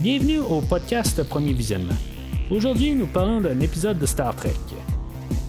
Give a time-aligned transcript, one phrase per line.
[0.00, 1.96] Bienvenue au podcast Premier Visionnement.
[2.52, 4.54] Aujourd'hui, nous parlons d'un épisode de Star Trek.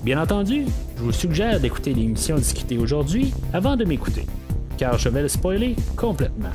[0.04, 0.66] Bien entendu,
[0.98, 4.26] je vous suggère d'écouter l'émission discutée aujourd'hui avant de m'écouter,
[4.76, 6.50] car je vais le spoiler complètement.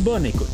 [0.00, 0.46] Bonne écoute.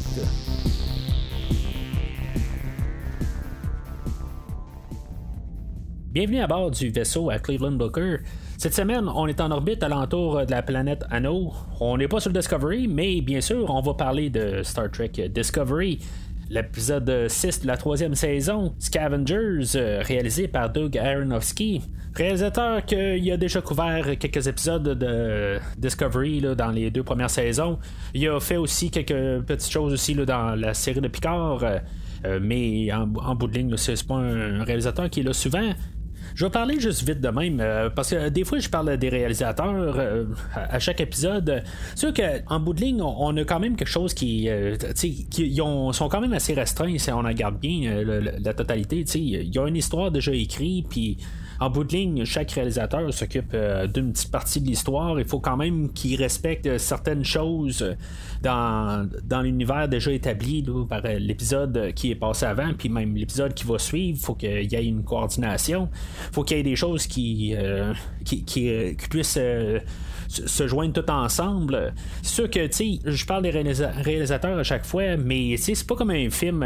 [6.12, 8.18] Bienvenue à bord du vaisseau à Cleveland Booker.
[8.56, 11.52] Cette semaine, on est en orbite alentour de la planète Anno.
[11.80, 16.00] On n'est pas sur Discovery, mais bien sûr, on va parler de Star Trek Discovery.
[16.50, 21.82] L'épisode 6 de la troisième saison, Scavengers, euh, réalisé par Doug Aronofsky.
[22.16, 27.78] Réalisateur qui a déjà couvert quelques épisodes de Discovery dans les deux premières saisons.
[28.12, 31.62] Il a fait aussi quelques petites choses aussi dans la série de Picard.
[32.24, 35.70] Euh, mais en, bout de ligne, c'est pas un réalisateur qui est là souvent.
[36.38, 39.08] Je vais parler juste vite de même, euh, parce que des fois, je parle des
[39.08, 41.64] réalisateurs euh, à, chaque épisode.
[41.96, 45.56] C'est sûr qu'en bout de ligne, on, a quand même quelque chose qui, euh, qui
[45.92, 49.04] sont quand même assez restreints si on regarde bien la, totalité.
[49.16, 51.16] Il y a une histoire déjà écrite, puis
[51.60, 53.56] en bout de ligne, chaque réalisateur s'occupe
[53.92, 55.18] d'une petite partie de l'histoire.
[55.18, 57.96] Il faut quand même qu'il respecte certaines choses
[58.42, 63.64] dans, dans l'univers déjà établi par l'épisode qui est passé avant, puis même l'épisode qui
[63.64, 64.18] va suivre.
[64.18, 65.88] Il faut qu'il y ait une coordination
[66.32, 67.92] faut qu'il y ait des choses qui, euh,
[68.24, 69.80] qui, euh, puissent euh,
[70.28, 71.92] se joindre tout ensemble.
[72.22, 75.96] C'est sûr que, tu sais, je parle des réalisateurs à chaque fois, mais c'est pas
[75.96, 76.64] comme un film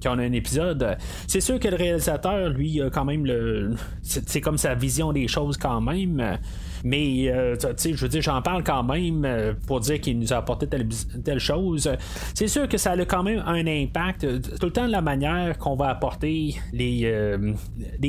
[0.00, 0.96] qui en a un épisode.
[1.26, 3.74] C'est sûr que le réalisateur, lui, a quand même le.
[4.02, 6.38] C'est comme sa vision des choses quand même.
[6.84, 10.18] Mais, euh, tu sais, je veux dire, j'en parle quand même euh, pour dire qu'il
[10.18, 11.90] nous a apporté telle, chose.
[12.34, 14.26] C'est sûr que ça a quand même un impact.
[14.58, 17.54] Tout le temps, la manière qu'on va apporter les, euh,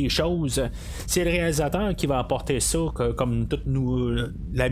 [0.10, 0.64] choses,
[1.08, 2.80] c'est le réalisateur qui va apporter ça,
[3.16, 4.16] comme toute nous,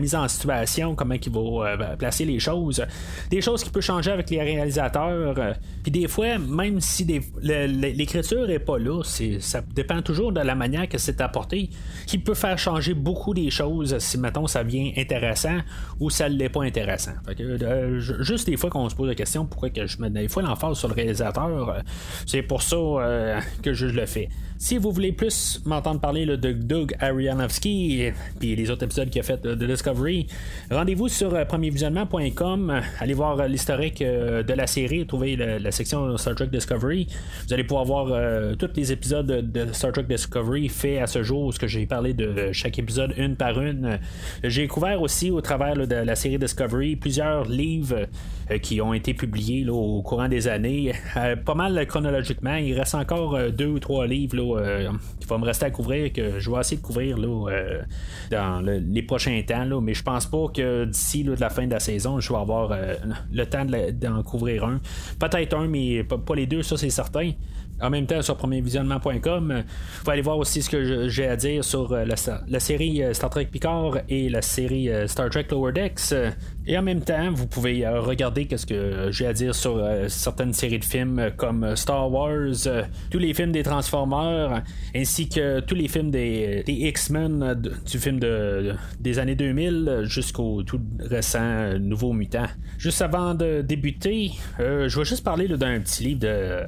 [0.00, 2.84] mise en situation, comment il va placer les choses.
[3.30, 5.54] Des choses qui peuvent changer avec les réalisateurs.
[5.82, 7.04] Puis des fois, même si
[7.42, 9.02] l'écriture n'est pas là,
[9.40, 11.70] ça dépend toujours de la manière que c'est apporté,
[12.06, 15.58] qui peut faire changer beaucoup des choses si, mettons, ça vient intéressant
[15.98, 17.12] ou ça ne l'est pas intéressant.
[17.40, 20.42] Euh, juste des fois qu'on se pose la question pourquoi que je mets des fois
[20.42, 21.80] l'emphase sur le réalisateur, euh,
[22.26, 24.28] c'est pour ça euh, que je le fais.
[24.62, 29.20] Si vous voulez plus m'entendre parler de Doug Arianovsky et puis les autres épisodes qu'il
[29.20, 30.26] a fait de, Discovery,
[30.70, 32.82] rendez-vous sur premiervisionnement.com.
[33.00, 37.08] Allez voir l'historique de la série, trouvez la, section Star Trek Discovery.
[37.48, 41.54] Vous allez pouvoir voir tous les épisodes de Star Trek Discovery faits à ce jour,
[41.54, 43.86] ce que j'ai parlé de chaque épisode une par une.
[43.86, 43.96] Euh,
[44.44, 48.06] j'ai couvert aussi au travers de la série Discovery plusieurs livres euh,
[48.58, 50.92] qui ont été publiés au courant des années.
[51.16, 52.56] Euh, pas mal chronologiquement.
[52.56, 54.60] Il reste encore deux ou trois livres
[55.18, 57.16] qui vont me rester à couvrir que je vais essayer de couvrir
[58.30, 59.80] dans les prochains temps.
[59.80, 62.74] mais je pense pas que d'ici la fin de la saison, je vais avoir
[63.32, 64.80] le temps d'en couvrir un.
[65.18, 67.32] Peut-être un, mais pas les deux, ça c'est certain
[67.80, 69.62] en même temps sur premiervisionnement.com.
[69.64, 73.14] Vous pouvez aller voir aussi ce que j'ai à dire sur euh, la, série euh,
[73.14, 76.14] Star Trek Picard et la série euh, Star Trek Lower Decks.
[76.66, 80.78] Et en même temps, vous pouvez regarder ce que j'ai à dire sur certaines séries
[80.78, 82.54] de films comme Star Wars,
[83.10, 84.62] tous les films des Transformers,
[84.94, 90.80] ainsi que tous les films des, X-Men du film de, des années 2000 jusqu'au tout
[91.00, 92.46] récent Nouveau Mutant.
[92.78, 96.60] Juste avant de débuter, je vais juste parler d'un petit livre de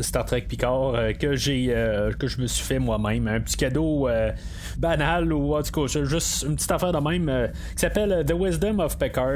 [0.00, 3.28] Star Trek Picard euh, que j'ai euh, que je me suis fait moi-même.
[3.28, 4.32] Un petit cadeau euh,
[4.78, 8.80] banal ou en tout cas juste une petite affaire de même qui s'appelle The Wisdom
[8.80, 9.33] of Picard.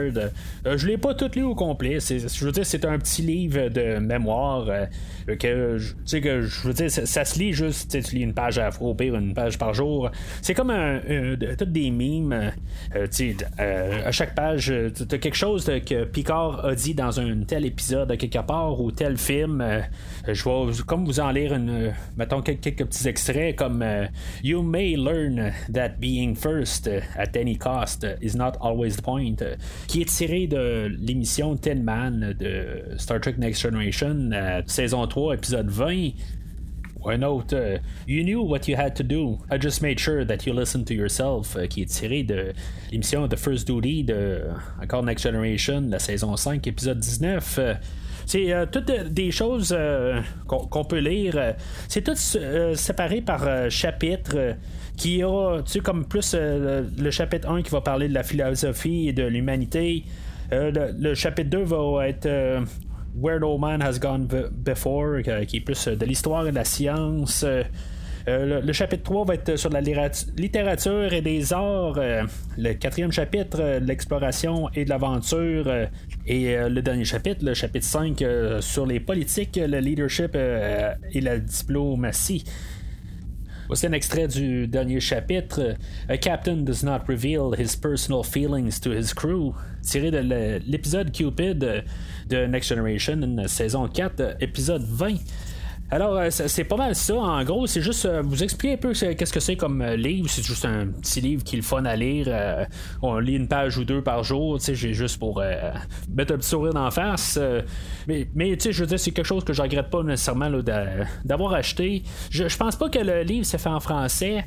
[0.64, 1.98] Je l'ai pas tout lu au complet.
[2.00, 4.66] je veux dire, c'est un petit livre de mémoire
[5.38, 8.00] que je que je veux dire, ça, se lit juste.
[8.02, 10.10] Tu lis une page à au pire une page par jour.
[10.42, 11.00] C'est comme un,
[11.58, 12.52] toutes des mimes.
[12.92, 18.16] à chaque page, tu as quelque chose que Picard a dit dans un tel épisode
[18.16, 19.64] quelque part ou tel film.
[20.26, 24.06] je vais comme vous en lire une, mettons quelques, petits extraits comme euh,
[24.42, 29.42] You may learn that being first at any cost is not always the point,
[29.88, 35.34] qui est tiré de l'émission Tin Man de Star Trek Next Generation, euh, saison 3,
[35.34, 36.10] épisode 20.
[37.00, 39.38] Ou un autre, euh, You knew what you had to do.
[39.50, 42.52] I just made sure that you listened to yourself, qui est tiré de
[42.92, 44.42] l'émission The First Duty de
[44.82, 47.58] encore Next Generation, la saison 5, épisode 19.
[48.28, 51.54] C'est euh, toutes des choses euh, qu'on peut lire.
[51.88, 54.54] C'est tout euh, séparé par chapitre
[54.98, 59.08] qui a, tu sais, comme plus le chapitre 1 qui va parler de la philosophie
[59.08, 60.04] et de l'humanité.
[60.50, 62.28] Le, chapitre 2 va être
[63.16, 67.44] Where No Man Has Gone Before, qui est plus de l'histoire et de la science.
[68.26, 72.00] le, chapitre 3 va être sur la littérature et des arts.
[72.56, 75.70] le quatrième chapitre, l'exploration et de l'aventure.
[76.26, 78.24] et le dernier chapitre, le chapitre 5,
[78.60, 82.44] sur les politiques, le leadership et la diplomatie.
[83.68, 85.76] Voici un extrait du dernier chapitre.
[86.08, 89.54] A captain does not reveal his personal feelings to his crew.
[89.82, 90.18] Tiré de
[90.66, 91.84] l'épisode Cupid
[92.28, 95.18] de Next Generation, saison 4, épisode 20.
[95.90, 97.14] Alors, euh, c'est pas mal ça.
[97.16, 100.28] En gros, c'est juste euh, vous expliquer un peu qu'est-ce que c'est comme euh, livre.
[100.28, 102.28] C'est juste un petit livre qui est le fun à lire.
[103.00, 104.58] on lit une page ou deux par jour.
[104.60, 105.42] J'ai juste pour
[106.14, 107.38] mettre un petit sourire d'en face.
[108.06, 110.50] mais, tu sais, je veux dire, c'est quelque chose que je regrette pas nécessairement
[111.24, 112.02] d'avoir acheté.
[112.30, 114.44] Je, pense pas que le livre s'est fait en français.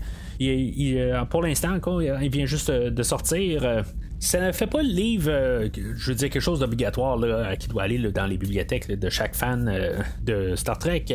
[1.29, 1.77] Pour l'instant,
[2.21, 3.83] il vient juste de sortir
[4.21, 7.17] ça ne fait pas le livre, euh, je veux dire, quelque chose d'obligatoire
[7.57, 11.05] qui doit aller dans les bibliothèques de chaque fan euh, de Star Trek.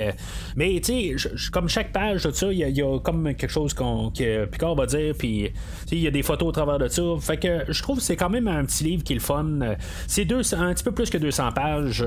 [0.56, 4.10] mais tu sais, comme chaque page de ça, il y, a comme quelque chose qu'on,
[4.10, 5.52] que Picard va dire, puis
[5.92, 7.02] il y a des photos au travers de ça.
[7.20, 9.60] Fait que je trouve que c'est quand même un petit livre qui est le fun.
[10.08, 12.04] C'est deux, un petit peu plus que 200 pages.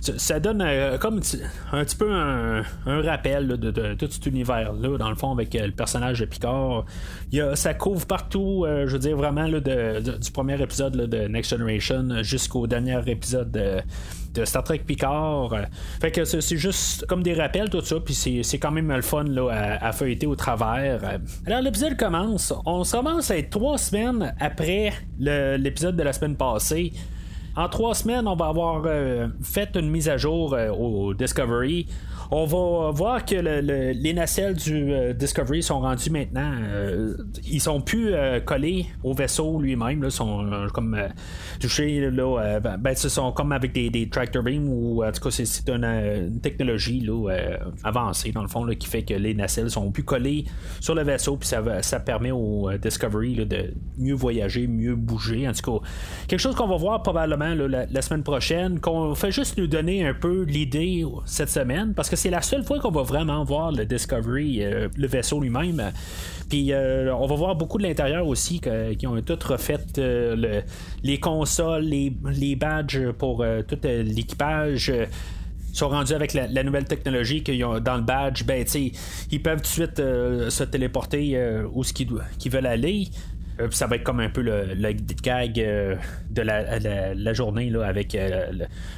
[0.00, 1.20] Ça, donne euh, comme
[1.72, 6.18] un petit peu un, rappel de, tout cet univers-là, dans le fond, avec le personnage
[6.18, 6.86] de Picard.
[7.30, 11.50] Il ça couvre partout, je veux dire, vraiment là, de, du premier épisode de Next
[11.50, 15.54] Generation jusqu'au dernier épisode de, Star Trek Picard.
[16.00, 19.24] Fait que c'est juste comme des rappels, tout ça, puis c'est quand même le fun
[19.24, 19.50] là,
[19.82, 21.20] à, feuilleter au travers.
[21.46, 26.94] Alors l'épisode commence, on commence à être trois semaines après l'épisode de la semaine passée.
[27.54, 31.86] En trois semaines, on va avoir euh, fait une mise à jour euh, au Discovery
[32.32, 36.52] on va voir que les nacelles du euh, Discovery sont rendues maintenant.
[36.62, 40.02] Euh, ils sont plus euh, collés au vaisseau lui-même.
[40.04, 40.96] Ils sont comme
[41.58, 42.08] touchés.
[42.10, 45.68] Là, ben, ben, ce sont comme avec des, tractor beams ou en tout cas, c'est
[45.68, 47.08] une, technologie
[47.82, 50.44] avancée dans le fond qui fait que les nacelles sont plus collées
[50.80, 51.36] sur le vaisseau.
[51.36, 55.48] Puis ça, ça permet au Discovery de mieux voyager, mieux bouger.
[55.48, 55.86] En tout cas,
[56.28, 60.06] quelque chose qu'on va voir probablement la, la, semaine prochaine, qu'on fait juste nous donner
[60.06, 63.72] un peu l'idée cette semaine parce que c'est la seule fois qu'on va vraiment voir
[63.72, 65.90] le Discovery, euh, le vaisseau lui-même.
[66.50, 70.60] Puis euh, on va voir beaucoup de l'intérieur aussi qui ont tout refait euh,
[71.02, 74.92] les consoles, les, badges pour tout l'équipage
[75.72, 78.66] sont rendus avec la, nouvelle technologie qu'ils ont dans le badge, ben,
[79.30, 81.40] ils peuvent tout de suite se téléporter
[81.72, 83.08] où ce qu'ils veulent aller.
[83.60, 84.92] Euh, ça va être comme un peu le,
[85.22, 85.96] gag euh,
[86.30, 88.52] de la, journée là, avec euh,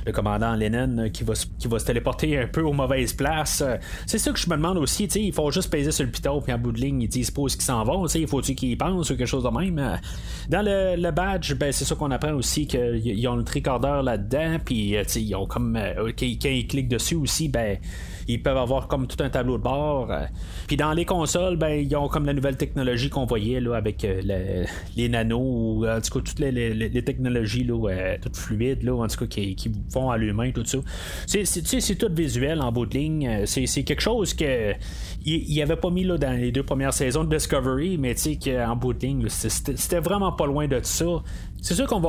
[0.06, 3.62] le, commandant Lennon qui va, qui va se téléporter un peu aux mauvaises places.
[4.06, 5.04] c'est ça que je me demande aussi.
[5.04, 7.62] Il faut juste peser sur le piton, puis en bout de ligne, ils pas qu'ils
[7.62, 8.06] s'en vont.
[8.06, 9.98] Il faut-tu qu'ils pensent ou quelque chose de même.
[10.48, 14.96] Dans le, badge, ben, c'est ça qu'on apprend aussi qu'ils ont le tricordeur là-dedans, puis
[15.16, 15.78] ils ont comme.
[15.96, 17.78] quand ils cliquent dessus aussi, ben
[18.28, 20.10] ils peuvent avoir comme tout un tableau de bord.
[20.10, 20.24] Euh.
[20.66, 24.04] Puis dans les consoles, ben, ils ont comme la nouvelle technologie qu'on voyait là, avec
[24.04, 24.64] euh,
[24.96, 29.06] les nanos, ou en tout cas toutes les, technologies là, euh, toutes fluides, là, en
[29.06, 30.78] tout cas qui, qui font à l'humain, tout ça.
[31.26, 33.42] C'est, tout visuel en bout de ligne.
[33.46, 34.72] C'est, quelque chose que
[35.24, 38.36] il avait pas mis là, dans les deux premières saisons de Discovery, mais tu sais
[38.36, 41.22] qu'en bout de ligne, c'était, vraiment pas loin de ça.
[41.64, 42.00] C'est sûr qu'on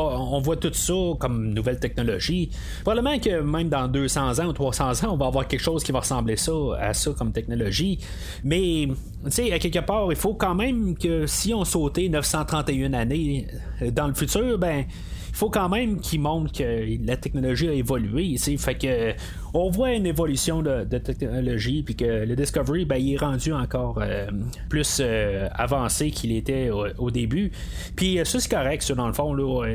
[0.42, 2.50] voit tout ça comme nouvelle technologie.
[2.82, 5.92] Probablement que même dans 200 ans ou 300 ans, on va avoir quelque chose qui
[5.92, 8.00] va ressembler ça, à ça comme technologie.
[8.44, 8.88] Mais,
[9.26, 13.46] tu sais, à quelque part, il faut quand même que si on sautait 931 années
[13.92, 14.86] dans le futur, ben
[15.30, 18.36] il faut quand même qu'il montre que la technologie a évolué.
[18.58, 19.14] Fait que
[19.54, 24.00] on voit une évolution de, technologie, puis que le Discovery, ben, il est rendu encore
[24.02, 24.28] euh,
[24.70, 27.52] plus euh, avancé qu'il était au, début.
[27.96, 29.34] Puis euh, ça, c'est correct, ça, dans le fond.
[29.34, 29.66] Là,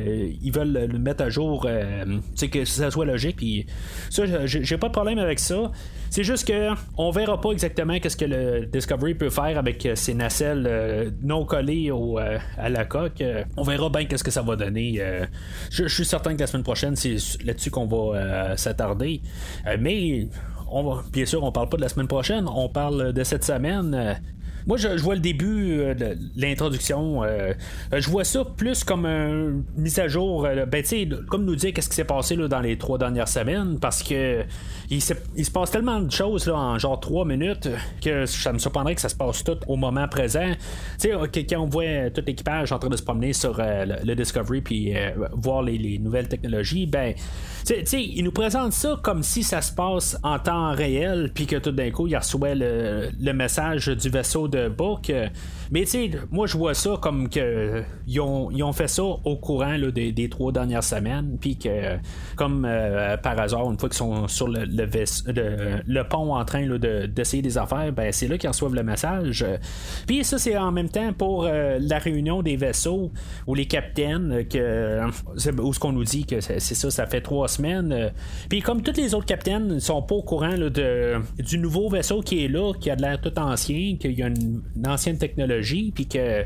[0.42, 1.66] ils veulent le mettre à jour,
[2.50, 3.36] que ça soit logique.
[3.36, 3.66] Puis
[4.10, 5.70] ça, j'ai pas de problème avec ça.
[6.10, 10.14] C'est juste que on verra pas exactement qu'est-ce que le Discovery peut faire avec ses
[10.14, 11.92] nacelles non collées
[12.56, 13.22] à la coque.
[13.56, 15.02] on verra bien qu'est-ce que ça va donner.
[15.70, 19.20] Je, suis certain que la semaine prochaine, c'est là-dessus qu'on va s'attarder.
[19.68, 20.28] Euh, mais
[20.70, 24.20] on bien sûr, on parle pas de la semaine prochaine, on parle de cette semaine.
[24.68, 25.94] Euh, moi, je, vois le début euh,
[26.36, 27.24] l'introduction.
[27.24, 27.52] Euh,
[27.92, 30.42] euh, je vois ça plus comme une mise à jour.
[30.42, 33.28] ben, tu sais, comme nous dire qu'est-ce qui s'est passé là, dans les trois dernières
[33.28, 34.44] semaines, parce que
[34.90, 37.68] il, se passe tellement de choses là, en genre trois minutes
[38.02, 40.52] que ça me surprendrait que ça se passe tout au moment présent.
[41.00, 44.60] Tu sais, quand on voit tout l'équipage en train de se promener sur le, Discovery
[44.60, 44.94] puis
[45.32, 47.14] voir les, nouvelles technologies, ben,
[47.66, 51.46] tu sais, il nous présente ça comme si ça se passe en temps réel, puis
[51.46, 55.10] que tout d'un coup, il reçoit le, le message du vaisseau de de Book.
[55.70, 59.02] Mais tu sais, moi je vois ça comme que ils ont, ils ont fait ça
[59.02, 61.96] au courant des, trois dernières semaines, puis que
[62.36, 62.66] comme
[63.22, 67.92] par hasard, une fois qu'ils sont sur le, le, pont en train d'essayer des affaires,
[67.92, 69.44] ben c'est là qu'ils reçoivent le message.
[70.06, 73.12] Puis ça, c'est en même temps pour la réunion des vaisseaux
[73.46, 75.00] où les capitaines, que,
[75.60, 78.12] où ce qu'on nous dit que c'est ça, ça fait trois semaines.
[78.48, 82.20] Puis comme tous les autres capitaines ne sont pas au courant de, du nouveau vaisseau
[82.20, 85.57] qui est là, qui a de l'air tout ancien, qu'il y a une, ancienne technologie,
[85.94, 86.44] puis que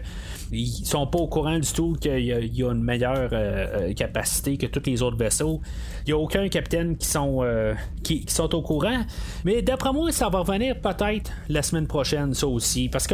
[0.52, 4.58] ils sont pas au courant du tout qu'il y, a une meilleure euh, euh, capacité
[4.58, 5.60] que tous les autres vaisseaux.
[6.06, 9.02] Il n'y a aucun capitaine qui sont, euh, qui, sont au courant.
[9.44, 12.88] Mais d'après moi, ça va revenir peut-être la semaine prochaine, ça aussi.
[12.90, 13.06] Parce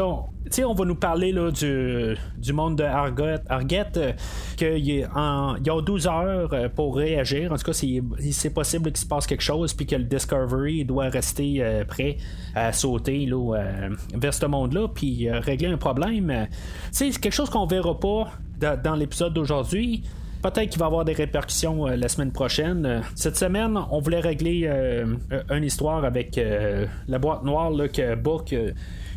[0.48, 4.16] que on va nous parler là, du, du monde de Argot, Arget,
[4.56, 7.52] qu'il y, a 12 heures pour réagir.
[7.52, 11.08] En tout cas, c'est possible qu'il se passe quelque chose, puis que le Discovery doit
[11.08, 12.16] rester prêt
[12.54, 13.58] à sauter là,
[14.14, 16.48] vers ce monde-là, puis régler un problème.
[16.90, 20.02] C'est quelque chose qu'on verra pas dans, l'épisode d'aujourd'hui.
[20.42, 23.02] Peut-être qu'il va y avoir des répercussions euh, la semaine prochaine.
[23.16, 25.16] Cette semaine, on voulait régler euh,
[25.50, 28.54] une histoire avec euh, la boîte noire que Book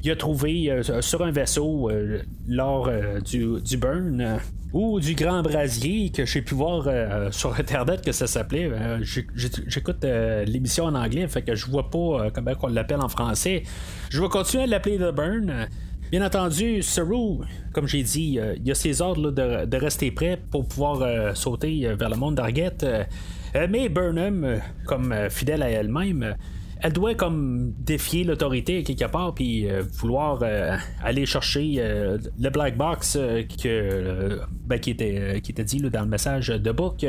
[0.09, 1.91] a trouvé sur un vaisseau
[2.47, 2.89] lors
[3.23, 4.39] du, burn
[4.73, 6.87] ou du grand brasier que j'ai pu voir
[7.31, 8.71] sur internet que ça s'appelait.
[9.03, 10.03] J'écoute
[10.47, 13.63] l'émission en anglais, fait que je vois pas comment on l'appelle en français.
[14.09, 15.67] Je vais continuer à l'appeler The Burn.
[16.11, 17.37] Bien entendu, Saru,
[17.71, 21.33] comme j'ai dit, euh, il y a ses ordres de, rester prêt pour pouvoir euh,
[21.35, 23.07] sauter euh, vers le monde d'Arget.
[23.69, 26.35] mais Burnham, comme fidèle à elle-même,
[26.83, 30.43] elle doit comme défier l'autorité quelque part puis vouloir
[31.03, 33.17] aller chercher le black box
[33.61, 37.05] que, ben, qui, était, qui était dit dans le message de Book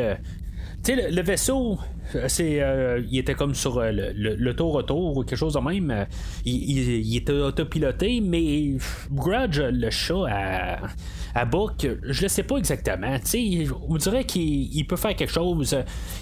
[0.85, 1.79] tu sais, le, vaisseau,
[2.17, 6.07] euh, c'est, euh, il était comme sur euh, le, tour-retour ou quelque chose de même.
[6.45, 8.77] Il, était autopiloté, mais
[9.13, 10.81] Grudge, le chat
[11.35, 13.19] à, Book, je le sais pas exactement.
[13.19, 15.77] Tu sais, on dirait qu'il peut faire quelque chose.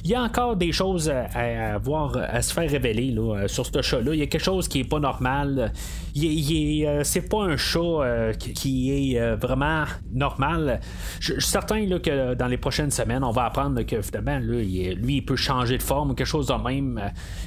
[0.05, 3.83] Il y a encore des choses à, voir, à se faire révéler là, sur ce
[3.83, 4.15] chat-là.
[4.15, 5.73] Il y a quelque chose qui est pas normal.
[6.15, 10.81] Il, c'est pas un chat qui est vraiment normal.
[11.21, 15.17] Je, suis certain là, que dans les prochaines semaines, on va apprendre que finalement, lui,
[15.17, 17.01] il peut changer de forme quelque chose de même.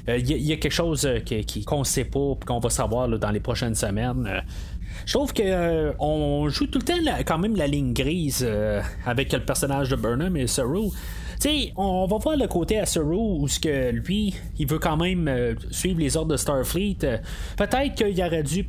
[0.09, 1.19] Euh, il y, a quelque chose euh,
[1.65, 4.43] qu'on ne sait pas qu'on va savoir dans les prochaines semaines.
[5.03, 6.93] Euh, je trouve que on joue tout le temps
[7.25, 8.47] quand même la ligne grise
[9.05, 10.91] avec le personnage de Burnham et Saru
[11.75, 15.55] on va voir le côté à où ce que lui, il veut quand même euh,
[15.71, 16.97] suivre les ordres de Starfleet.
[17.03, 17.17] Euh,
[17.57, 18.65] peut-être qu'il aurait dû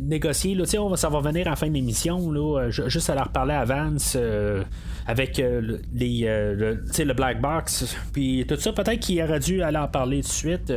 [0.00, 0.54] négocier.
[0.54, 2.30] Là, on va, ça va venir en fin d'émission.
[2.30, 4.62] Là, juste à leur parler à Vance euh,
[5.06, 7.96] avec les, le, Black Box.
[8.12, 10.72] Puis tout ça, peut-être qu'il aurait dû aller en parler tout de suite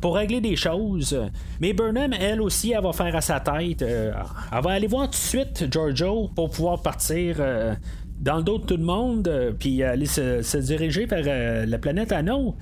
[0.00, 1.18] pour régler des choses.
[1.60, 3.82] Mais Burnham, elle aussi, elle va faire à sa tête.
[3.82, 4.14] elle
[4.62, 7.36] va aller voir tout de suite Giorgio pour pouvoir partir
[8.20, 11.78] dans le dos de tout le monde, euh, puis aller se, diriger vers euh, la
[11.78, 12.56] planète Anneau,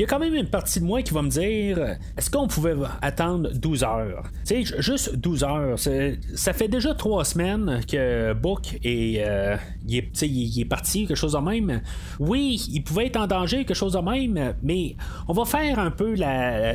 [0.00, 1.78] il y a quand même une partie de moi qui va me dire
[2.16, 4.22] est-ce qu'on pouvait attendre 12 heures?
[4.46, 5.78] Tu sais, juste 12 heures.
[5.78, 9.56] Ça fait déjà trois semaines que Book est, euh,
[9.90, 11.82] est, il est parti, quelque chose de même.
[12.18, 14.96] Oui, il pouvait être en danger, quelque chose de même, mais
[15.28, 16.14] on va faire un peu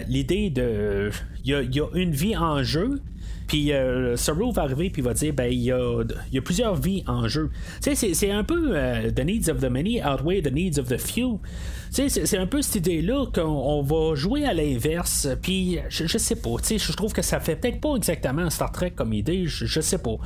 [0.08, 1.10] l'idée de.
[1.44, 3.02] Il y, a, une vie en jeu,
[3.48, 6.76] puis euh, Saru va arriver puis va dire ben il y a, y a, plusieurs
[6.76, 7.50] vies en jeu.
[7.82, 10.90] Tu sais, c'est un peu euh, the needs of the many outweigh the needs of
[10.90, 11.40] the few.
[11.96, 15.30] C'est un peu cette idée-là qu'on va jouer à l'inverse.
[15.42, 16.50] Puis je, je, sais pas.
[16.62, 19.46] Tu je trouve que ça fait peut-être pas exactement Star Trek comme idée.
[19.46, 20.18] Je, je sais pas.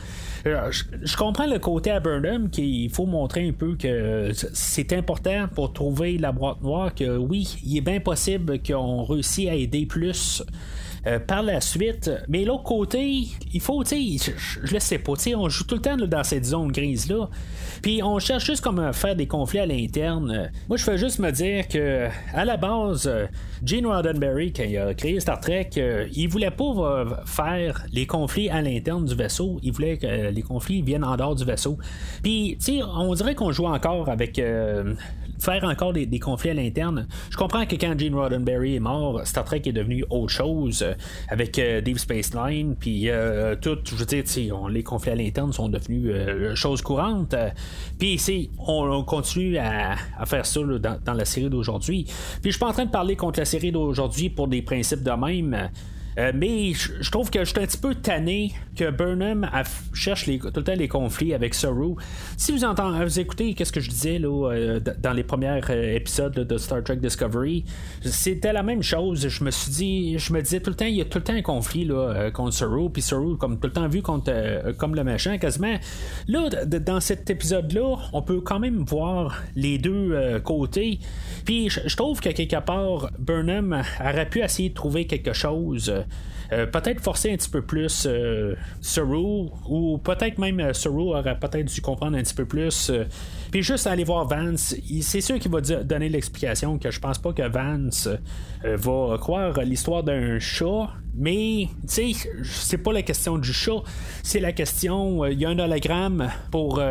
[0.48, 5.48] Euh, je, comprends le côté à Burnham qu'il faut montrer un peu que c'est important
[5.54, 9.86] pour trouver la boîte noire que oui, il est bien possible qu'on réussisse à aider
[9.86, 10.42] plus.
[11.10, 12.12] Euh, par la suite.
[12.28, 15.64] Mais l'autre côté, il faut, tu sais, je, le sais pas, tu sais, on joue
[15.64, 17.30] tout le temps dans cette zone grise-là.
[17.82, 20.52] Puis on cherche juste comme à faire des conflits à l'interne.
[20.68, 23.26] Moi, je fais juste me dire que, à la base, euh,
[23.66, 28.50] Gene Roddenberry, quand il a créé Star Trek, euh, il voulait pas faire les conflits
[28.50, 29.60] à l'interne du vaisseau.
[29.64, 31.78] Il voulait que les conflits viennent en dehors du vaisseau.
[32.22, 34.40] Puis, tu sais, on dirait qu'on joue encore avec
[35.40, 37.08] faire encore des, conflits à l'interne.
[37.30, 40.94] Je comprends que quand Gene Roddenberry est mort, Star Trek est devenu autre chose euh,
[41.30, 44.24] avec euh, Deep Space Nine, puis euh, tout, je veux dire,
[44.70, 46.14] les conflits à l'interne sont devenus
[46.56, 47.36] chose courante.
[47.98, 48.20] puis
[48.60, 52.04] on, continue à, faire ça dans, la série d'aujourd'hui.
[52.04, 55.04] Puis je suis pas en train de parler contre la série d'aujourd'hui pour des principes
[55.04, 55.70] de même.
[56.18, 59.50] Euh, mais je trouve que je suis un petit peu tanné que Burnham
[59.94, 61.96] cherche tout le temps les conflits avec Saru.
[62.38, 65.96] Si vous entendez, vous écoutez qu'est-ce que je disais là, euh, dans les premiers euh,
[65.96, 67.66] épisodes de Star Trek Discovery,
[68.04, 69.28] c'était la même chose.
[69.28, 71.24] Je me suis dit, je me disais tout le temps, il y a tout le
[71.24, 74.96] temps un conflit là, contre Saru, puis Saru comme tout le temps vu contre, comme
[74.96, 75.76] le machin quasiment.
[76.28, 81.00] Là, dans cet épisode-là, on peut quand même voir les deux côtés.
[81.46, 85.99] Puis je trouve que quelque part, Burnham aurait pu essayer de trouver quelque chose euh,
[86.50, 91.66] peut-être forcer un petit peu plus euh, Saru, ou peut-être même euh, Saru aurait peut-être
[91.66, 92.92] dû comprendre un petit peu plus.
[93.52, 97.34] puis juste aller voir Vance, c'est sûr qu'il va donner l'explication que je pense pas
[97.34, 98.10] que Vance
[98.64, 103.82] va croire l'histoire d'un chat mais, tu sais, c'est pas la question du chat,
[104.24, 105.26] c'est la question.
[105.26, 106.82] Il y a un hologramme pour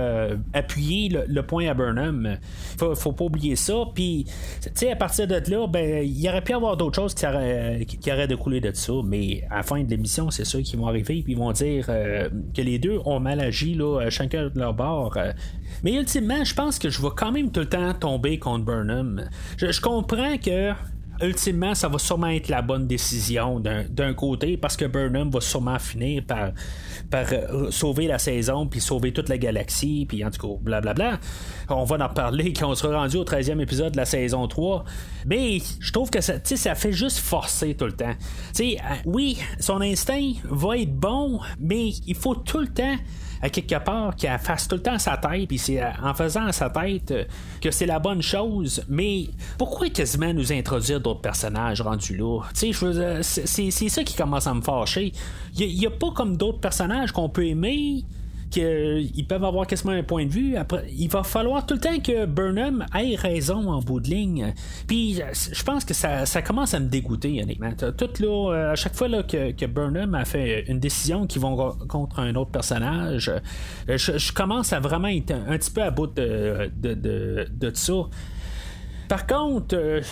[0.52, 2.38] appuyer le, point à Burnham.
[2.78, 3.74] Faut, faut pas oublier ça.
[3.94, 4.26] Puis,
[4.62, 7.14] tu sais, à partir de là, ben, il y aurait pu y avoir d'autres choses
[7.14, 8.92] qui auraient, découlé de ça.
[9.04, 11.86] Mais à la fin de l'émission, c'est ceux qui vont arriver puis ils vont dire
[11.88, 15.16] euh, que les deux ont mal agi, là, chacun de leur bord.
[15.16, 15.32] Euh.
[15.82, 19.28] Mais ultimement, je pense que je vais quand même tout le temps tomber contre Burnham.
[19.58, 20.72] je comprends que
[21.20, 25.78] ultimement, ça va sûrement être la bonne décision d'un côté parce que Burnham va sûrement
[25.78, 26.52] finir par,
[27.14, 31.20] euh, sauver la saison puis sauver toute la galaxie, puis en tout cas, blablabla.
[31.68, 34.84] On va en parler quand on sera rendu au 13e épisode de la saison 3.
[35.26, 38.14] Mais je trouve que ça, ça fait juste forcer tout le temps.
[38.52, 42.96] sais euh, oui, son instinct va être bon, mais il faut tout le temps
[43.42, 46.70] à quelque part qu'elle fasse tout le temps sa tête, puis c'est en faisant sa
[46.70, 47.24] tête euh,
[47.60, 48.84] que c'est la bonne chose.
[48.88, 49.26] Mais
[49.56, 52.42] pourquoi quasiment nous introduire d'autres personnages rendus là?
[52.52, 55.12] C'est ça qui commence à me fâcher.
[55.56, 58.04] Il n'y a, pas comme d'autres personnages qu'on peut aimer
[58.50, 60.56] qu'ils peuvent avoir quasiment un point de vue.
[60.90, 64.54] Il va falloir tout le temps que Burnham ait raison en bout de ligne.
[64.86, 67.72] Puis je pense que ça, commence à me dégoûter, honnêtement.
[67.72, 71.48] Tout euh, à chaque fois que, Burnham a fait une décision qui va
[71.88, 73.28] contre un autre personnage,
[73.88, 76.94] euh, je, commence à vraiment être un, petit peu à bout de, de,
[77.50, 77.94] de ça.
[79.08, 80.02] Par contre,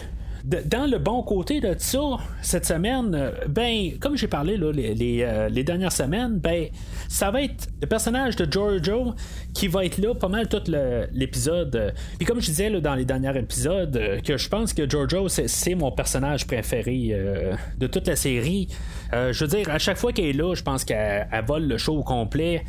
[0.47, 5.49] dans le bon côté de ça, cette semaine, euh, ben, comme j'ai parlé là, euh,
[5.49, 6.69] les, dernières semaines, ben,
[7.09, 9.15] ça va être le personnage de Giorgio
[9.55, 10.63] qui va être là pas mal tout
[11.13, 11.95] l'épisode.
[12.17, 15.29] Puis comme je disais là, dans les derniers épisodes, euh, que je pense que Giorgio,
[15.29, 17.17] c'est mon personnage préféré
[17.79, 18.69] de toute la série.
[19.13, 21.97] je veux dire, à chaque fois qu'elle est là, je pense qu'elle vole le show
[21.97, 22.65] au complet.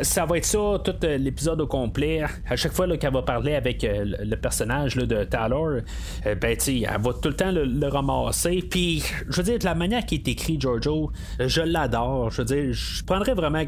[0.00, 2.22] Ça, va être ça, tout euh, l'épisode au complet.
[2.48, 5.80] À chaque fois qu'elle va parler avec euh, le personnage de Talor,
[6.26, 8.62] euh, ben, elle va tout le temps le, ramasser.
[8.62, 12.30] Puis, je veux dire, de la manière qui est écrit, Giorgio, je l'adore.
[12.30, 13.64] Je veux dire, je prendrais vraiment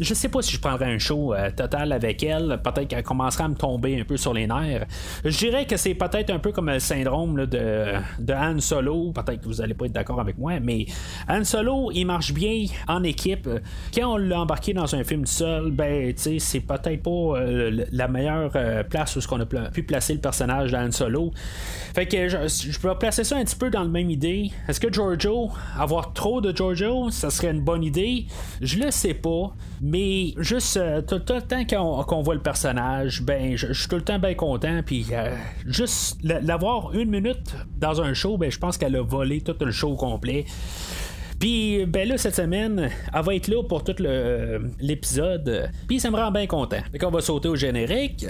[0.00, 2.60] je sais pas si je prendrais un show euh, total avec elle.
[2.62, 4.86] Peut-être qu'elle commencera à me tomber un peu sur les nerfs.
[5.24, 9.12] Je dirais que c'est peut-être un peu comme le syndrome de, de Han Solo.
[9.12, 10.86] Peut-être que vous allez pas être d'accord avec moi, mais
[11.28, 13.48] Han Solo, il marche bien en équipe.
[13.94, 17.84] Quand on l'a embarqué dans un film seul, ben, tu sais, c'est peut-être pas euh,
[17.92, 21.30] la meilleure euh, place où on a pu placer le personnage d'Han Solo.
[21.94, 24.50] Fait que je, je peux placer ça un petit peu dans la même idée.
[24.68, 28.26] Est-ce que Giorgio, avoir trop de Giorgio, ça serait une bonne idée?
[28.60, 29.54] Je le sais pas.
[30.38, 34.18] Juste euh, tout, le temps qu'on voit le personnage, ben je suis tout le temps
[34.18, 34.80] bien content.
[34.84, 35.34] Puis euh,
[35.66, 39.70] juste l'avoir une minute dans un show, ben je pense qu'elle a volé tout le
[39.70, 40.44] show complet.
[41.38, 43.94] Puis, ben là, cette semaine, elle va être là pour tout
[44.78, 45.70] l'épisode.
[45.88, 46.76] Puis, ça me rend bien content.
[46.92, 48.26] Fait qu'on va sauter au générique.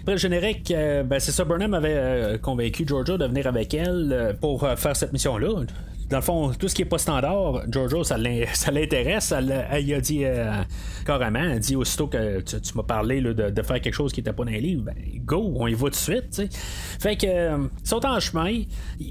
[0.00, 4.34] Après le générique, euh, ben c'est ça, Burnham avait convaincu Georgia de venir avec elle
[4.40, 5.64] pour faire cette mission-là
[6.08, 8.16] dans le fond, tout ce qui est pas standard, Jojo, ça
[8.72, 9.32] l'intéresse.
[9.32, 10.52] Elle, a dit euh,
[11.04, 14.44] carrément, elle dit aussitôt que tu, m'as parlé de, faire quelque chose qui était pas
[14.44, 16.42] dans les livres, ben go, on y va tout de suite.
[17.00, 18.62] Fait que euh, ils sont en chemin.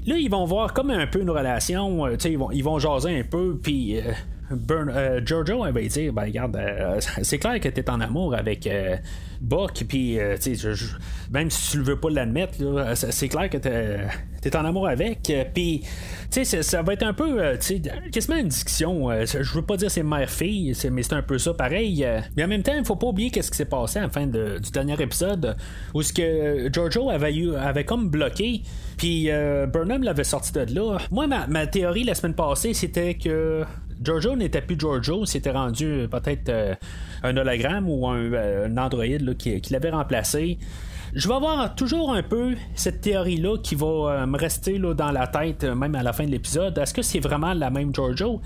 [0.06, 2.06] Là, ils vont voir comme un peu une relation.
[2.06, 4.00] Euh, ils, vont, ils vont jaser un peu, puis.
[4.50, 4.92] Burn,
[5.24, 6.58] Giorgio elle va dire ben regarde
[7.22, 8.68] c'est clair que t'es en amour avec
[9.40, 10.18] Buck puis
[11.30, 12.54] même si tu ne veux pas l'admettre
[12.94, 14.00] c'est clair que t'es
[14.44, 15.82] es en amour avec puis
[16.34, 17.56] tu sais, ça va être un peu, euh,
[18.10, 19.08] quasiment une discussion.
[19.08, 22.04] Euh, je veux pas dire c'est mère-fille, mais c'est un peu ça pareil.
[22.04, 22.20] Euh.
[22.36, 24.26] mais en même temps, il faut pas oublier qu'est-ce qui s'est passé à la fin
[24.26, 25.56] du dernier épisode,
[25.94, 28.62] où ce que Giorgio avait, eu, avait comme bloqué,
[28.96, 29.28] puis
[29.72, 30.98] Burnham l'avait sorti de là.
[31.12, 33.62] Moi, ma, théorie la semaine passée, c'était que
[34.04, 36.52] Giorgio n'était plus Giorgio, c'était rendu peut-être
[37.22, 40.58] un hologramme ou un, androïde qui, qui l'avait remplacé.
[41.14, 45.12] Je vais avoir toujours un peu cette théorie-là qui va euh, me rester là, dans
[45.12, 46.76] la tête, euh, même à la fin de l'épisode.
[46.76, 48.40] Est-ce que c'est vraiment la même Giorgio?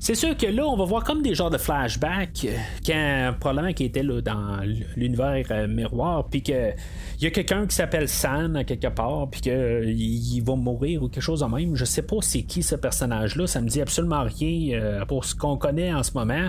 [0.00, 2.46] C'est sûr que là, on va voir comme des genres de flashbacks,
[2.84, 4.60] quand probablement qui était là, dans
[4.96, 6.70] l'univers miroir, puis que
[7.18, 11.22] il y a quelqu'un qui s'appelle San quelque part, puis qu'il va mourir ou quelque
[11.22, 11.76] chose de même.
[11.76, 15.56] Je sais pas c'est qui ce personnage-là, ça me dit absolument rien pour ce qu'on
[15.56, 16.48] connaît en ce moment.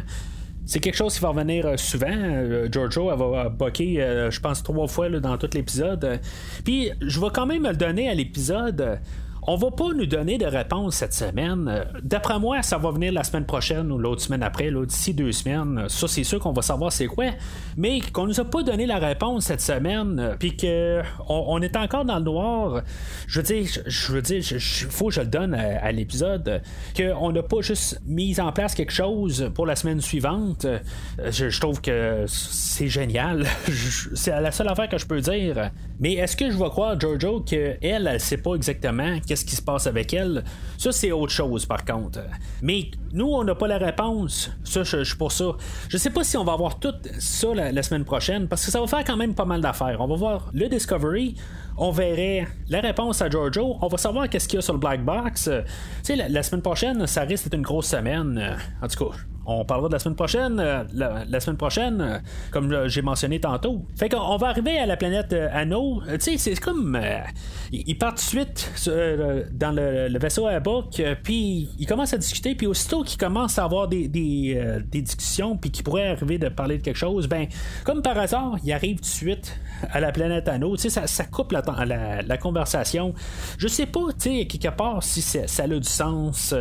[0.65, 2.08] C'est quelque chose qui va revenir euh, souvent.
[2.10, 6.19] Euh, Giorgio, elle va boquer, euh, je pense, trois fois dans tout l'épisode.
[6.63, 8.99] Puis, je vais quand même le donner à l'épisode
[9.47, 11.67] on va pas nous donner de réponse cette semaine.
[11.67, 15.31] Euh, d'après moi, ça va venir la semaine prochaine ou l'autre semaine après, d'ici deux
[15.31, 15.86] semaines.
[15.88, 17.25] Ça, c'est sûr qu'on va savoir c'est quoi.
[17.77, 21.75] Mais qu'on nous a pas donné la réponse cette semaine, euh, puis que on, est
[21.75, 22.81] encore dans le noir.
[23.27, 24.43] Je veux dire, je veux dire,
[24.89, 26.62] faut que je le donne à, l'épisode,
[26.97, 30.65] qu'on n'a pas juste mis en place quelque chose pour la semaine suivante.
[30.65, 30.79] Euh,
[31.29, 33.45] je, trouve que c'est génial.
[34.15, 35.71] c'est la seule affaire que je peux dire.
[35.99, 39.56] Mais est-ce que je vais croire Jojo qu'elle, elle, elle sait pas exactement qu'est-ce qui
[39.58, 40.45] se passe avec elle.
[40.78, 42.21] Ça, c'est autre chose, par contre.
[42.62, 44.50] Mais nous, on n'a pas la réponse.
[44.63, 45.58] Ça, je, suis pour ça.
[45.89, 48.80] Je sais pas si on va avoir tout ça la, semaine prochaine, parce que ça
[48.80, 49.98] va faire quand même pas mal d'affaires.
[50.00, 51.36] On va voir le Discovery,
[51.78, 54.80] on verrait la réponse à Giorgio, on va savoir qu'est-ce qu'il y a sur le
[54.80, 55.43] Black Box.
[55.43, 55.52] Tu
[56.04, 58.58] sais, la, semaine prochaine, ça risque d'être une grosse semaine.
[58.82, 60.60] En tout cas, on parlera de la semaine prochaine.
[60.60, 62.17] Euh, la, semaine prochaine, euh,
[62.51, 63.86] comme j'ai mentionné tantôt.
[63.95, 66.01] Fait qu'on va arriver à la planète euh, Anno.
[66.19, 66.99] Tu sais, c'est comme.
[67.71, 68.71] ils partent tout de suite
[69.53, 73.63] dans le, vaisseau à Book, puis ils commencent à discuter, puis aussitôt qu'ils commencent à
[73.63, 74.08] avoir des,
[74.91, 77.47] discussions, puis qu'ils pourraient arriver de parler de quelque chose, ben,
[77.84, 79.60] comme par hasard, ils arrivent tout de suite
[79.91, 80.75] à la planète Anno.
[80.75, 81.62] Tu sais, ça, coupe la,
[82.23, 83.13] la, conversation.
[83.58, 86.53] Je sais pas, tu sais, quelque part, si ça, a du sens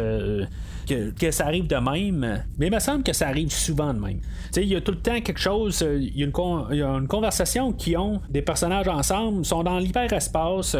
[0.86, 4.20] que, ça arrive de même, mais il me semble que ça arrive souvent de même.
[4.56, 7.96] Il y a tout le temps quelque chose, euh, il y, a une conversation qui
[7.96, 10.76] ont des personnages ensemble, sont dans l'hyperespace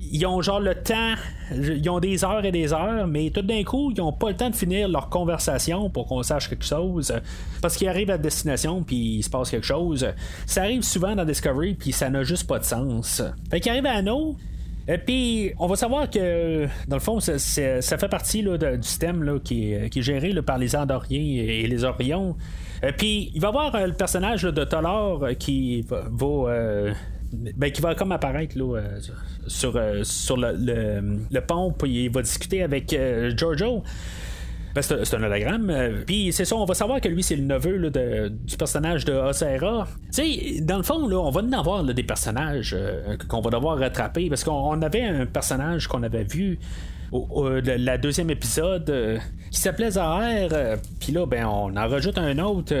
[0.00, 1.14] ils ont genre le temps,
[1.52, 4.36] ils ont des heures et des heures, mais tout d'un coup, ils ont pas le
[4.36, 7.12] temps de finir leur conversation pour qu'on sache quelque chose.
[7.60, 10.06] Parce qu'ils arrivent à destination, puis il se passe quelque chose.
[10.46, 13.22] Ça arrive souvent dans Discovery, puis ça n'a juste pas de sens.
[13.50, 14.36] Fait qu'ils arrivent à nous,
[14.86, 19.72] et puis, on va savoir que, dans le fond, ça, fait partie du système qui,
[19.72, 22.36] est, géré par les Andoriens et, les Orions.
[22.82, 26.04] Et puis, il va y avoir euh, le personnage de Tolor qui va.
[27.56, 28.54] Ben, va comme apparaître
[29.48, 32.96] sur, sur le, pont, puis il va discuter avec
[33.36, 33.82] Giorgio.
[34.74, 35.70] Ben, c'est un hologramme.
[35.70, 37.90] Euh, puis c'est ça, on va savoir que lui, c'est le neveu
[38.30, 39.86] du personnage de Osera.
[40.12, 43.50] Tu sais, dans le fond, là, on va en avoir des personnages euh, qu'on va
[43.50, 44.28] devoir rattraper.
[44.28, 46.58] Parce qu'on avait un personnage qu'on avait vu
[47.12, 49.18] au, la deuxième épisode euh,
[49.52, 50.50] qui s'appelait Zahar.
[50.98, 52.74] Puis là, ben, on en rajoute un autre.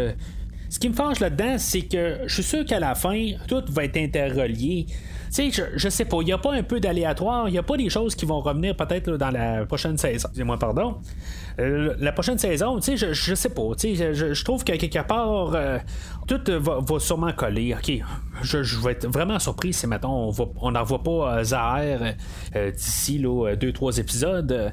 [0.68, 3.84] Ce qui me fâche là-dedans, c'est que je suis sûr qu'à la fin, tout va
[3.84, 4.86] être interrelié.
[4.88, 4.94] Tu
[5.30, 7.62] sais, je, je, sais pas, il n'y a pas un peu d'aléatoire, il n'y a
[7.62, 10.28] pas des choses qui vont revenir peut-être dans la prochaine saison.
[10.34, 10.96] Dis-moi pardon.
[11.60, 13.74] Euh, la prochaine saison, tu sais, je, sais pas.
[13.78, 15.78] Tu sais, je, trouve que quelque part, euh,
[16.26, 17.74] tout va, sûrement coller.
[17.74, 17.92] Ok,
[18.42, 22.14] je, vais être vraiment surpris si maintenant on n'envoie pas euh, Zahar
[22.74, 24.72] d'ici deux, trois épisodes.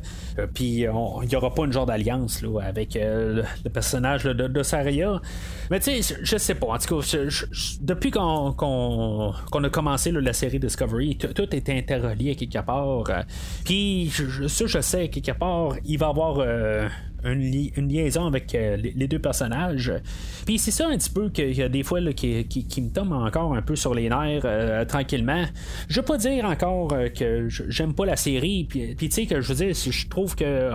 [0.54, 5.22] Puis il n'y aura pas une genre d'alliance avec le, personnage de, de Saria.
[5.70, 6.68] Mais tu sais, je sais pas.
[6.68, 7.18] En tout cas,
[7.82, 13.04] depuis qu'on a commencé la série Discovery, tout est interrelié quelque part.
[13.66, 14.12] Puis
[14.48, 16.40] ça, je sais quelque part, il va y avoir
[16.72, 16.90] euh,
[17.24, 19.92] une, liaison avec euh, les, deux personnages.
[20.46, 22.46] Puis c'est ça un petit peu y a des fois qui,
[22.78, 25.44] me tombe encore un peu sur les nerfs euh, tranquillement.
[25.88, 29.54] Je veux pas dire encore que j'aime pas la série, puis, tu sais que je
[29.54, 30.72] veux dire, je trouve que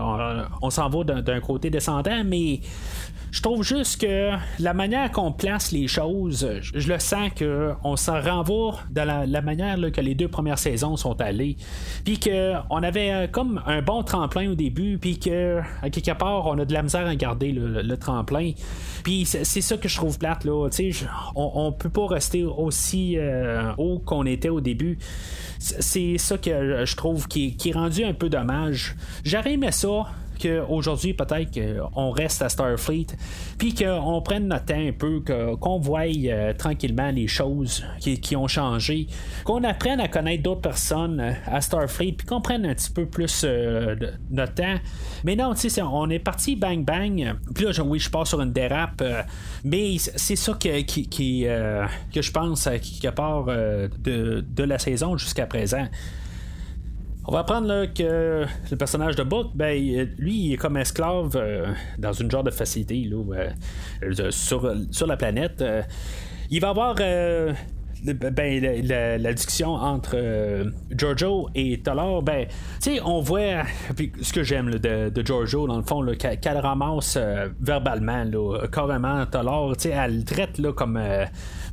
[0.63, 2.61] on s'en va d'un côté descendant, mais
[3.37, 8.21] je trouve juste que la manière qu'on place les choses, je, le sens qu'on s'en
[8.21, 11.57] renvoie dans la, manière que les deux premières saisons sont allées.
[12.05, 16.36] Puis qu'on avait euh, comme un bon tremplin au début, puis que à quelque part,
[16.45, 18.53] on a de la misère à garder le, tremplin.
[19.05, 20.69] Puis c'est ça que je trouve plate, là.
[21.35, 24.99] on, on peut pas rester aussi euh, haut qu'on était au début.
[25.59, 28.97] C'est ça que je trouve qui, est rendu un peu dommage.
[29.25, 30.07] J'aurais aimé ça
[30.39, 33.07] qu'aujourd'hui, peut-être qu'on reste à Starfleet,
[33.59, 35.23] puis qu'on prenne notre temps un peu,
[35.61, 39.07] qu'on voie euh, tranquillement les choses qui, ont changé,
[39.45, 43.07] qu'on apprenne à connaître d'autres personnes euh, à Starfleet, puis qu'on prenne un petit peu
[43.07, 44.77] plus euh, de, notre temps.
[45.25, 48.41] Mais non, tu sais, on est parti bang bang, puis là, oui, je pars sur
[48.41, 49.03] une dérape,
[49.65, 55.87] mais c'est ça que, que je pense quelque part de la saison jusqu'à présent.
[57.29, 59.77] On va apprendre que le personnage de Book, ben,
[60.17, 61.67] lui, il est comme esclave euh,
[61.99, 63.51] dans une genre de facilité là,
[64.05, 65.61] euh, sur, sur, la planète.
[65.61, 65.83] Euh,
[66.51, 67.57] il va avoir ben,
[68.85, 70.17] la, discussion entre
[70.93, 72.47] Giorgio et Taylor, ben,
[73.05, 73.65] on voit
[74.23, 77.19] ce que j'aime de, de, Giorgio, dans le fond, qu'elle ramasse
[77.61, 81.01] verbalement, là, carrément, Taylor, tu sais, elle le traite là, comme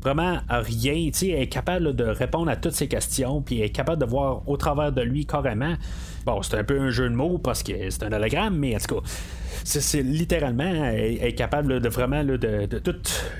[0.03, 1.09] vraiment rien.
[1.21, 4.57] Elle est capable de répondre à toutes ces questions, puis est capable de voir au
[4.57, 5.75] travers de lui carrément.
[6.25, 8.79] Bon, c'est un peu un jeu de mots parce que c'est un hologramme, mais en
[8.79, 9.07] tout cas,
[9.63, 12.95] c'est, littéralement, elle, est capable de vraiment de, tout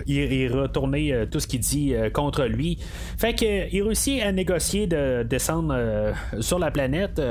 [0.08, 2.78] y, retourner euh, tout ce qu'il dit euh, contre lui.
[3.18, 7.22] Fait qu'il réussit à négocier de descendre euh, sur la planète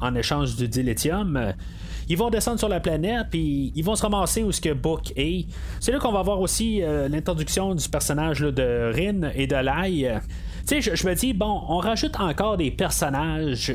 [0.00, 1.54] en échange du dilithium.
[2.08, 5.12] Ils vont descendre sur la planète, puis ils vont se ramasser où ce que Book
[5.16, 5.46] est.
[5.80, 10.20] C'est là qu'on va voir aussi l'introduction du personnage de Rin et de Lai.
[10.66, 13.72] Tu sais, je, me dis, bon, on rajoute encore des personnages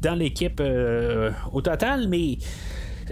[0.00, 2.38] dans l'équipe euh, au total, mais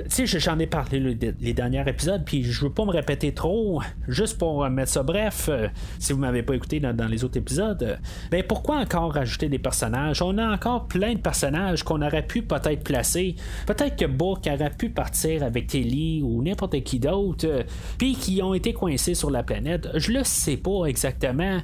[0.08, 1.00] sais, j'en ai parlé
[1.40, 5.48] les derniers épisodes, puis je veux pas me répéter trop, juste pour mettre ça bref,
[5.48, 7.98] euh, si vous m'avez pas écouté dans, les autres épisodes,
[8.30, 10.22] ben pourquoi encore rajouter des personnages?
[10.22, 13.36] On a encore plein de personnages qu'on aurait pu peut-être placer.
[13.66, 17.62] Peut-être que Book aurait pu partir avec Telly ou n'importe qui d'autre, euh,
[17.98, 19.88] puis qui ont été coincés sur la planète.
[19.94, 21.60] Je le sais pas exactement.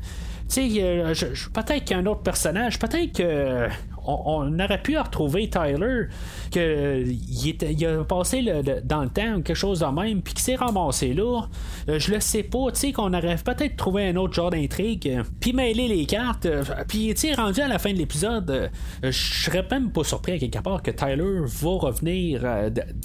[0.49, 3.69] Tu sais, peut-être qu'un autre personnage, peut-être que
[4.05, 6.07] on, aurait pu retrouver Tyler,
[6.51, 8.43] que il, a passé
[8.85, 11.43] dans le temps quelque chose de même, puis qu'il s'est ramassé là.
[11.89, 15.09] Euh, je le sais pas, tu sais, qu'on aurait peut-être trouvé un autre genre d'intrigue,
[15.09, 18.71] euh, puis mêler les cartes, euh, puis tu rendu à la fin de l'épisode,
[19.03, 22.43] je serais même pas surpris à quelque part que Tyler va revenir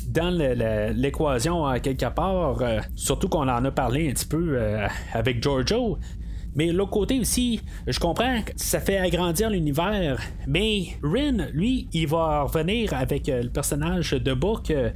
[0.10, 0.30] dans
[0.96, 2.62] l'équation à quelque part,
[2.96, 4.60] surtout qu'on en a parlé un petit peu
[5.14, 5.98] avec Giorgio.
[6.58, 12.08] Mais l'autre côté aussi, je comprends que ça fait agrandir l'univers, mais Rin, lui, il
[12.08, 14.90] va revenir avec euh, le personnage de Book euh,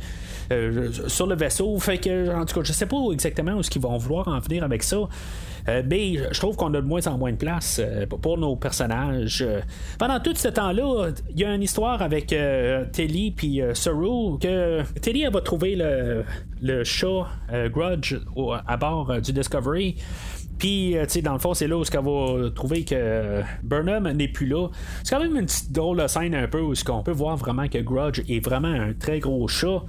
[0.52, 1.78] euh, sur le vaisseau.
[1.78, 4.40] Fait que, en tout cas, je sais pas exactement où ce qu'ils vont vouloir en
[4.40, 4.98] venir avec ça.
[5.68, 7.80] mais je trouve qu'on a de moins en moins de place
[8.22, 9.46] pour nos personnages.
[10.00, 12.34] pendant tout ce temps-là, il y a une histoire avec
[12.92, 16.24] Telly puis Saru que Telly va trouver le,
[16.62, 17.28] le chat
[17.72, 18.16] Grudge
[18.68, 19.98] à bord du Discovery.
[20.62, 24.08] Puis, euh, tu sais, dans le fond, c'est là où qu'elle va trouver que Burnham
[24.12, 24.68] n'est plus là.
[25.04, 27.68] C'est quand même une petite drôle de scène un peu où qu'on peut voir vraiment
[27.68, 29.82] que Grudge est vraiment un très gros chat.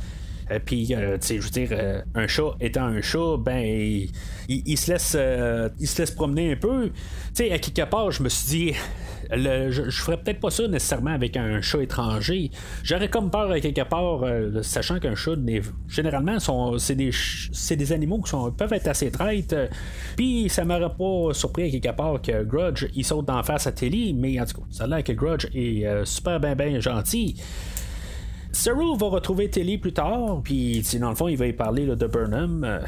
[0.50, 3.64] Euh, puis, euh, tu sais, je veux dire, un chat étant un chat, ben,
[4.48, 6.86] il, se laisse, promener un peu.
[6.88, 6.92] Tu
[7.34, 8.74] sais, à quelque part, je me suis dit,
[9.30, 12.50] je, ferais peut-être pas ça nécessairement avec un chat étranger.
[12.82, 15.36] J'aurais comme peur à quelque part, euh, sachant qu'un chat,
[15.88, 16.38] généralement,
[16.78, 19.56] c'est des, animaux qui peuvent être assez traites.
[20.16, 23.72] Puis ça m'aurait pas surpris à quelque part que Grudge il saute d'en face à
[23.72, 26.80] Telly, mais en tout cas, ça a l'air que Grudge est euh, super bien ben
[26.80, 27.36] gentil.
[28.52, 32.06] Saru va retrouver Telly plus tard, puis dans le fond, il va y parler de
[32.06, 32.64] Burnham.
[32.64, 32.80] Euh,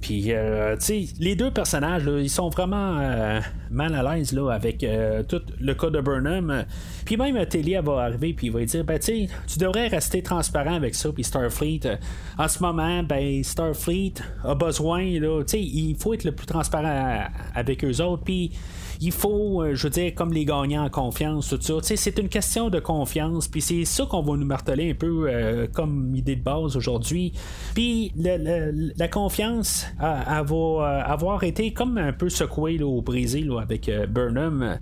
[0.00, 0.76] puis, euh,
[1.18, 5.90] les deux personnages, ils sont vraiment euh, mal à l'aise avec euh, tout le cas
[5.90, 6.64] de Burnham.
[7.04, 10.74] Puis même Telly va arriver puis il va dire ben tu tu devrais rester transparent
[10.74, 11.10] avec ça.
[11.10, 11.98] Puis Starfleet,
[12.38, 17.24] en ce moment, ben Starfleet a besoin tu sais, il faut être le plus transparent
[17.54, 18.22] avec eux autres.
[18.24, 18.52] Puis
[19.00, 21.74] il faut, euh, je veux dire, comme les gagnants en confiance, tout ça.
[21.82, 25.66] C'est une question de confiance, puis c'est ça qu'on va nous marteler un peu euh,
[25.72, 27.32] comme idée de base aujourd'hui.
[27.74, 33.90] Puis la confiance elle, va euh, avoir été comme un peu secouée au Brésil avec
[34.08, 34.78] Burnham.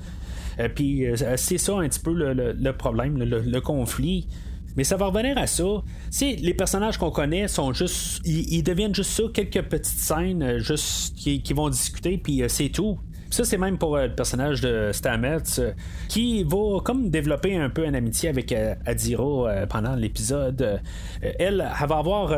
[0.75, 1.05] puis
[1.37, 4.29] c'est ça un petit peu le, problème, le, conflit.
[4.77, 5.65] Mais ça va revenir à ça.
[6.11, 8.21] Si les personnages qu'on connaît sont juste.
[8.27, 12.99] Ils, deviennent juste ça, quelques petites scènes juste qui, qui vont discuter, puis c'est tout.
[13.31, 15.73] Ça, c'est même pour euh, le personnage de Stamets euh,
[16.09, 20.81] qui va comme développer un peu une amitié avec euh, Adira pendant l'épisode.
[21.21, 21.35] elle,
[21.81, 22.35] elle va avoir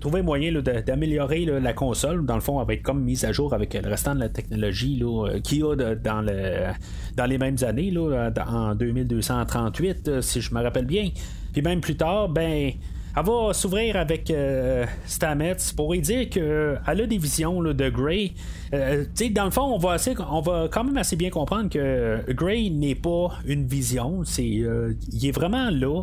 [0.00, 2.24] trouvé moyen d'améliorer la console.
[2.24, 4.28] Dans le fond, elle va être comme mise à jour avec le restant de la
[4.28, 5.02] technologie
[5.42, 6.72] qu'il y a dans, le,
[7.16, 11.10] dans les mêmes années, en 2238, si je me rappelle bien.
[11.52, 12.72] Puis même plus tard, ben
[13.16, 18.32] elle va s'ouvrir avec euh, Stamets pour lui dire qu'elle a des visions de Grey.
[18.72, 19.96] Euh, dans le fond, on va,
[20.30, 24.22] on va quand même assez bien comprendre que Grey n'est pas une vision.
[24.24, 26.02] C'est, euh, il est vraiment là.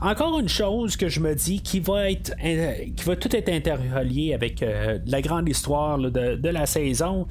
[0.00, 4.34] Encore une chose que je me dis qui va être qui va tout être interrelié
[4.34, 4.64] avec
[5.06, 7.26] la grande histoire de la saison.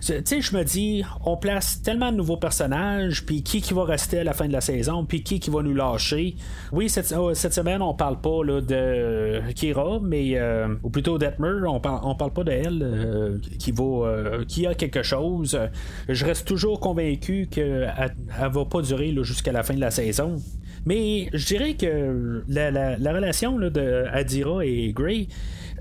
[0.00, 3.84] Tu sais, je me dis, on place tellement de nouveaux personnages, puis qui qui va
[3.84, 6.36] rester à la fin de la saison, puis qui qui va nous lâcher.
[6.72, 11.66] Oui, cette, oh, semaine, on parle pas là, de Kira, mais euh, ou plutôt Detmer,
[11.66, 15.58] on parle, on parle pas d'elle euh, qui euh, qui a quelque chose.
[16.08, 20.36] Je reste toujours convaincu qu'elle elle va pas durer jusqu'à la fin de la saison.
[20.86, 25.28] Mais je dirais que la, relation là, de Adira et Gray,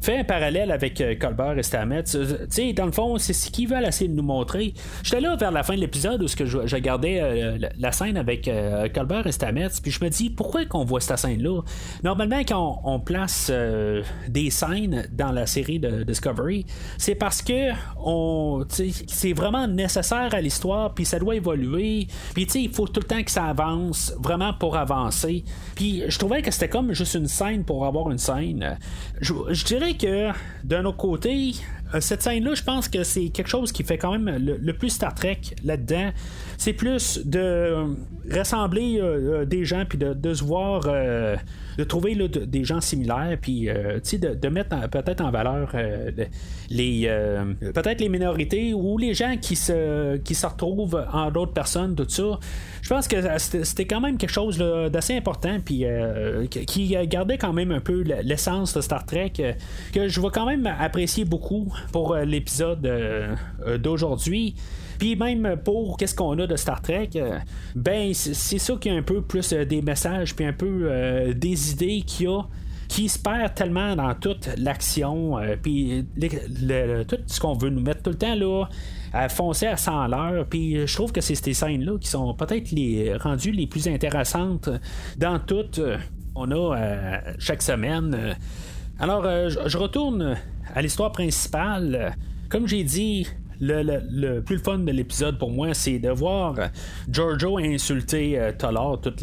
[0.01, 2.03] fait un parallèle avec euh, Colbert et Stamets.
[2.15, 4.73] Euh, tu sais, dans le fond, c'est ce qu'ils veulent essayer de nous montrer.
[5.03, 8.49] J'étais là vers la fin de l'épisode où je, regardais euh, la, scène avec
[8.93, 11.61] Colbert et Stamets, puis je me dis pourquoi qu'on voit cette scène-là?
[12.03, 13.51] Normalement, quand on, place
[14.27, 16.65] des scènes dans la série de Discovery,
[16.97, 17.71] c'est parce que
[19.07, 22.99] c'est vraiment nécessaire à l'histoire, puis ça doit évoluer, puis tu sais, il faut tout
[22.99, 25.43] le temps que ça avance, vraiment pour avancer.
[25.75, 28.77] Puis je trouvais que c'était comme juste une scène pour avoir une scène.
[29.21, 30.31] Je dirais que
[30.63, 31.53] d'un autre côté,
[31.93, 34.89] euh, cette scène-là, je pense que c'est quelque chose qui fait quand même le, plus
[34.89, 36.11] Star Trek là-dedans.
[36.57, 37.95] C'est plus de
[38.29, 43.67] rassembler euh, euh, des gens puis de, se voir, de trouver des gens similaires puis
[43.67, 45.73] de, de, mettre peut-être en valeur
[46.69, 47.07] les
[47.73, 52.07] peut-être les minorités ou les gens qui se qui se retrouvent en d'autres personnes, tout
[52.07, 52.39] ça.
[52.81, 55.85] Je pense que c'était quand même quelque chose d'assez important puis
[56.49, 59.33] qui gardait quand même un peu l'essence de Star Trek
[59.93, 64.55] que je vais quand même apprécier beaucoup pour euh, l'épisode euh, euh, d'aujourd'hui.
[64.99, 67.09] Puis même pour qu'est-ce qu'on a de Star Trek,
[67.75, 70.89] ben c'est ça qui a un peu plus des messages, puis un peu
[71.35, 72.41] des idées qu'il y a
[72.87, 76.05] qui se perd tellement dans toute l'action, puis
[77.07, 78.65] tout ce qu'on veut nous mettre tout le temps là,
[79.13, 80.45] à foncer à 100 l'heure.
[80.49, 84.69] Puis je trouve que c'est ces scènes-là qui sont peut-être les rendues les plus intéressantes
[85.17, 85.81] dans tout
[86.35, 88.35] on a chaque semaine.
[88.99, 90.37] Alors, je retourne
[90.73, 92.15] à l'histoire principale,
[92.49, 93.27] comme j'ai dit,
[93.59, 96.55] le, plus le fun de l'épisode pour moi, c'est de voir
[97.09, 99.13] Giorgio insulter euh, tout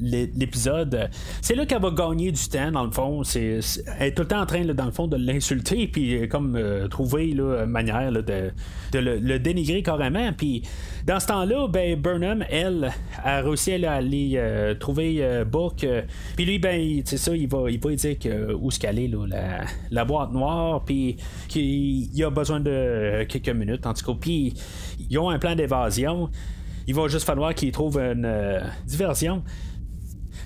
[0.00, 1.10] l'épisode.
[1.40, 3.22] C'est là qu'elle va gagner du temps, dans le fond.
[3.24, 3.60] C'est,
[3.98, 6.56] elle est tout le temps en train, dans le fond, de l'insulter, puis euh, comme
[6.56, 8.52] euh, trouver là, manière de,
[8.94, 10.32] le, dénigrer carrément.
[10.32, 10.62] Puis
[11.06, 15.86] dans ce temps-là, ben, Burnham, elle, a réussi à aller euh, trouver Book.
[16.36, 19.64] puis lui, ben, c'est ça, il va, il va dire que, où qu'elle est, la,
[19.90, 21.16] la boîte noire, puis
[21.48, 23.86] qu'il a besoin de minutes.
[23.86, 24.54] En tout cas, puis
[25.10, 26.30] ils ont un plan d'évasion.
[26.86, 29.42] Il va juste falloir qu'ils trouvent une euh, diversion.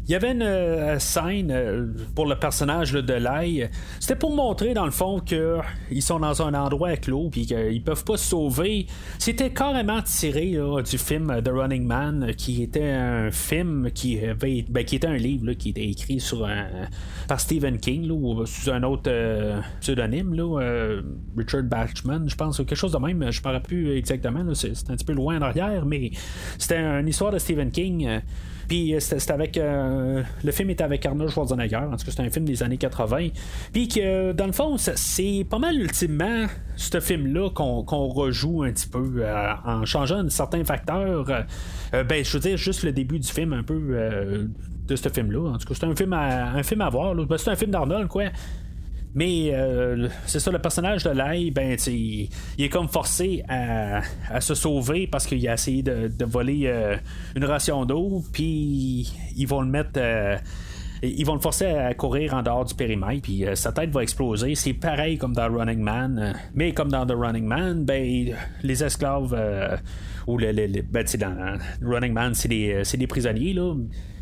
[0.09, 3.69] Il y avait une euh, scène euh, pour le personnage de Lai.
[3.99, 8.05] C'était pour montrer dans le fond qu'ils sont dans un endroit clos puis qu'ils peuvent
[8.05, 8.87] pas se sauver.
[9.19, 10.57] C'était carrément tiré
[10.89, 15.17] du film The Running Man, qui était un film qui avait, ben, qui était un
[15.17, 16.49] livre qui était écrit sur
[17.27, 20.35] par Stephen King ou sous un autre euh, pseudonyme,
[21.37, 23.31] Richard Bachman, je pense, quelque chose de même.
[23.33, 24.55] Je ne rappelle plus exactement.
[24.55, 26.13] C'est un petit peu loin en arrière, mais
[26.59, 28.21] c'était une histoire de Stephen King.
[28.69, 29.57] Puis euh, c'était avec.
[29.59, 31.77] Euh, le film était avec Arnold Schwarzenegger.
[31.77, 33.29] En tout cas, c'est un film des années 80.
[33.73, 38.89] Puis que, dans le fond, c'est pas mal ultimement ce film-là qu'on rejoue un petit
[38.89, 41.25] peu euh, en changeant certains facteurs.
[41.93, 43.77] ben, je veux dire, juste le début du film, un peu.
[44.87, 45.51] de ce film-là.
[45.51, 47.15] En tout cas, c'est un film à, un film à voir.
[47.15, 48.25] Ben, c'est un film d'Arnold, quoi.
[49.17, 54.03] Mais euh, c'est ça, le personnage de Lai, ben, il, est comme forcé à,
[54.41, 56.97] se sauver parce qu'il a essayé de, voler euh,
[57.35, 59.93] une ration d'eau, puis ils vont le mettre.
[59.97, 60.37] Euh,
[61.03, 64.55] ils vont le forcer à courir en dehors du périmètre, puis sa tête va exploser.
[64.55, 69.35] C'est pareil comme dans Running Man, mais comme dans The Running Man, ben, les esclaves,
[70.27, 73.75] ou le, ben, dans Running Man, c'est des, des, prisonniers, là,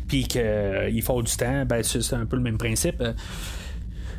[0.07, 3.01] puis qu'ils font du temps, ben, c'est un peu le même principe.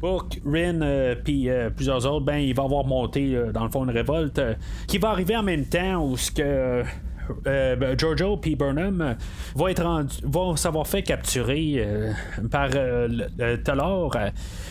[0.00, 3.70] Book, Rin, euh, puis euh, plusieurs autres, ben, il va avoir monté euh, dans le
[3.70, 4.40] fond une révolte
[4.86, 6.82] qui va arriver en même temps où ce que.
[7.42, 9.16] Ben, Giorgio puis Burnham
[9.56, 10.06] vont être
[10.56, 11.84] s'avoir fait capturer
[12.52, 14.16] par Taylor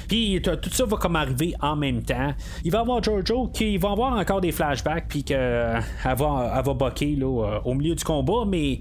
[0.07, 2.33] puis tout ça va comme arriver en même temps.
[2.63, 7.59] Il va avoir Giorgio qui va avoir encore des flashbacks puis qu'elle va, va là,
[7.65, 8.79] au milieu du combat, mais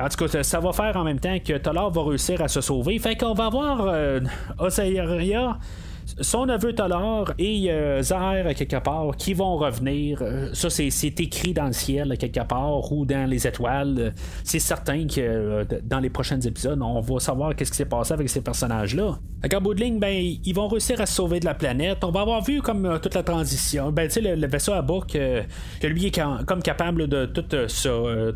[0.00, 2.60] en tout cas, ça va faire en même temps que Tolar va réussir à se
[2.60, 2.98] sauver.
[2.98, 4.20] Fait qu'on va avoir euh,
[6.20, 10.20] son neveu Tolar et euh, Zahir quelque part qui vont revenir.
[10.22, 10.88] Euh, ça, c'est,
[11.20, 14.14] écrit dans le ciel quelque part ou dans les étoiles.
[14.44, 18.12] C'est certain que euh, dans les prochains épisodes, on va savoir qu'est-ce qui s'est passé
[18.12, 19.18] avec ces personnages-là.
[19.42, 22.02] À bout de ligne, ben, ils vont réussir à se sauver de la planète.
[22.02, 23.92] On va avoir vu comme toute la transition.
[23.92, 25.42] Ben, tu sais, le, vaisseau à bord que,
[25.84, 27.88] lui est comme capable de tout se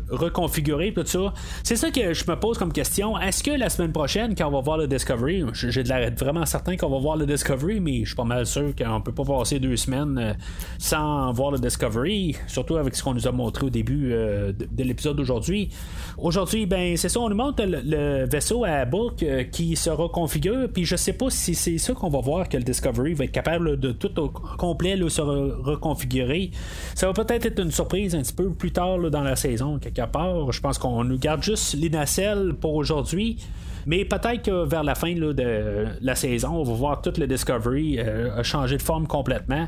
[0.09, 1.33] reconfigurer, tout ça.
[1.63, 3.19] C'est ça que je me pose comme question.
[3.19, 6.45] Est-ce que la semaine prochaine, quand on va voir le Discovery, j'ai de la, vraiment
[6.45, 9.23] certain qu'on va voir le Discovery, mais je suis pas mal sûr qu'on peut pas
[9.23, 10.33] passer deux semaines euh,
[10.77, 14.83] sans voir le Discovery, surtout avec ce qu'on nous a montré au début euh, de,
[14.83, 15.69] l'épisode d'aujourd'hui.
[16.17, 20.69] Aujourd'hui, ben c'est ça, on nous montre le, vaisseau à Book euh, qui se reconfigure,
[20.73, 23.31] puis je sais pas si c'est ça qu'on va voir que le Discovery va être
[23.31, 26.51] capable de tout au complet se reconfigurer.
[26.95, 30.05] Ça va peut-être être une surprise un petit peu plus tard dans la saison, quelque
[30.05, 30.51] part.
[30.51, 33.37] Je pense qu'on nous garde juste les nacelles pour aujourd'hui.
[33.85, 37.99] Mais peut-être que vers la fin de la saison, on va voir tout le Discovery
[37.99, 39.67] a changé de forme complètement.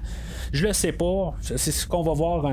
[0.51, 1.33] Je le sais pas.
[1.41, 2.45] C'est ce qu'on va voir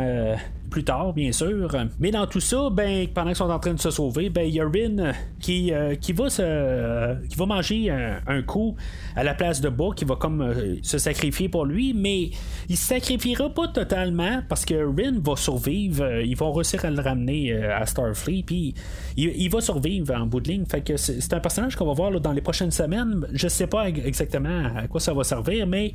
[0.73, 1.71] plus tard, bien sûr.
[2.01, 4.55] Mais dans tout ça, ben, pendant qu'ils sont en train de se sauver, ben, il
[4.55, 8.75] y a Rin qui, euh, qui, va se, qui va manger un, coup
[9.15, 12.31] à la place de Bo, qui va comme euh, se sacrifier pour lui, mais
[12.69, 16.03] il se sacrifiera pas totalement parce que Rin va survivre.
[16.03, 18.75] Euh, ils vont réussir à le ramener à Starfleet, puis
[19.17, 20.65] il, va survivre en bout de ligne.
[20.65, 23.27] Fait que c'est un personnage qu'on va voir dans les prochaines semaines.
[23.33, 25.95] Je sais pas exactement à quoi ça va servir, mais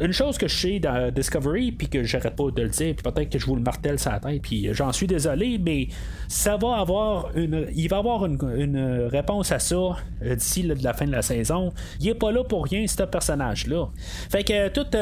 [0.00, 3.10] une chose que je sais dans Discovery, puis que j'arrête pas de le dire, puis
[3.10, 5.88] peut-être que je vous le martèle sa tête, puis j'en suis désolé, mais
[6.28, 7.66] ça va avoir une.
[7.74, 11.72] Il va avoir une, réponse à ça euh, d'ici la fin de la saison.
[12.00, 13.88] Il est pas là pour rien, ce personnage-là.
[14.30, 14.96] Fait que toute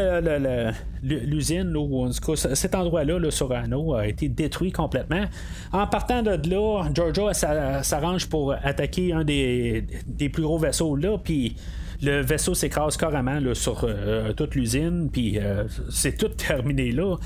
[1.03, 5.25] l'usine, ou cet endroit-là là, sur a été détruit complètement.
[5.73, 11.19] En partant de là, Giorgio s'arrange pour attaquer un des, des plus gros vaisseaux là,
[11.19, 11.57] puis
[12.03, 17.17] le vaisseau s'écrase carrément sur euh, toute l'usine, puis euh, c'est tout terminé là.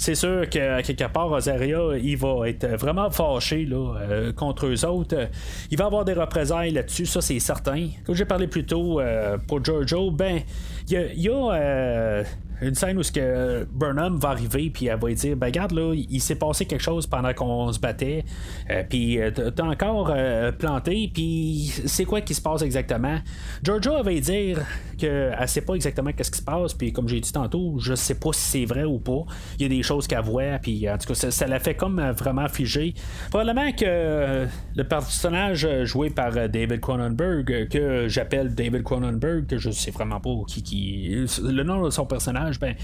[0.00, 4.84] C'est sûr qu'à quelque part, Rosaria, il va être vraiment fâché là, euh, contre eux
[4.84, 5.28] autres.
[5.72, 7.88] Il va avoir des représailles là-dessus, ça c'est certain.
[8.04, 9.00] Comme j'ai parlé plus tôt
[9.48, 10.40] pour Giorgio, ben,
[10.88, 12.22] il y a,
[12.60, 15.94] une scène où ce que Burnham va arriver puis elle va dire ben regarde là
[15.94, 18.24] il, s'est passé quelque chose pendant qu'on se battait.
[18.70, 23.18] Euh, puis euh, t'as encore euh, planté puis c'est quoi qui se passe exactement?
[23.62, 24.60] Giorgio va dire
[24.98, 28.16] qu'elle sait pas exactement qu'est-ce qui se passe puis comme j'ai dit tantôt je sais
[28.16, 29.24] pas si c'est vrai ou pas.
[29.58, 32.00] Il y a des choses qu'elle voit puis en tout cas ça, l'a fait comme
[32.10, 32.94] vraiment figé
[33.30, 39.90] probablement que le personnage joué par David Cronenberg que j'appelle David Cronenberg que je sais
[39.90, 42.74] vraiment pas qui, qui le nom de son personnage ben,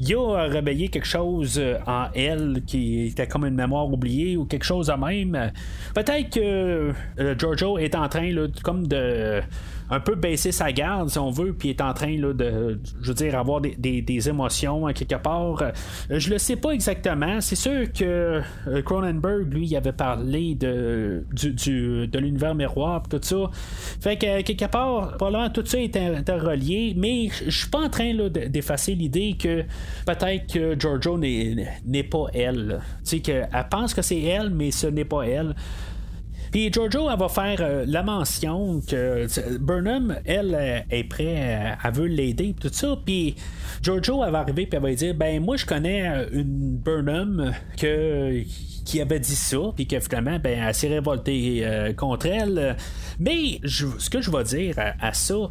[0.00, 4.44] il a réveillé quelque chose euh, en elle qui était comme une mémoire oubliée ou
[4.44, 5.52] quelque chose de même.
[5.94, 8.30] Peut-être que euh, Giorgio est en train
[8.62, 9.40] comme de
[9.92, 13.08] un peu baisser sa garde, si on veut, puis est en train là, de, je
[13.08, 15.60] veux dire, avoir des, des, émotions hein, quelque part.
[15.60, 15.70] Euh,
[16.08, 17.42] je le sais pas exactement.
[17.42, 23.50] C'est sûr que euh, Cronenberg, lui, avait parlé de, du, de l'univers miroir, tout ça.
[24.00, 28.14] Fait que quelque part, probablement tout ça est interrelié, mais je suis pas en train
[28.14, 29.62] d'effacer l'idée que
[30.06, 32.80] peut-être que Giorgio n'est pas elle.
[33.04, 35.54] Tu sais, qu'elle pense que c'est elle, mais ce n'est pas elle.
[36.52, 39.26] Puis Giorgio, elle va faire euh, la mention que
[39.56, 42.94] Burnham, elle, euh, est prête, euh, elle veut l'aider, tout ça.
[43.02, 43.36] Puis
[43.80, 49.00] Giorgio, elle va arriver, puis elle va dire Ben, moi, je connais une Burnham qui
[49.00, 52.76] avait dit ça, puis que finalement, ben, elle s'est révoltée contre elle.
[53.18, 55.50] Mais ce que je vais dire à ça,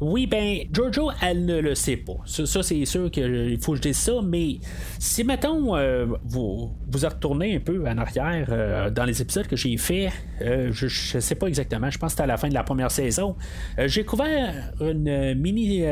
[0.00, 2.16] oui, ben, Giorgio, elle ne le sait pas.
[2.24, 4.58] Ça, c'est sûr qu'il faut que je dise ça, mais
[4.98, 9.56] si, mettons, euh, vous, vous retournez un peu en arrière euh, dans les épisodes que
[9.56, 10.08] j'ai fait,
[10.40, 12.62] euh, je ne sais pas exactement, je pense que c'était à la fin de la
[12.62, 13.36] première saison,
[13.78, 15.84] j'ai couvert une mini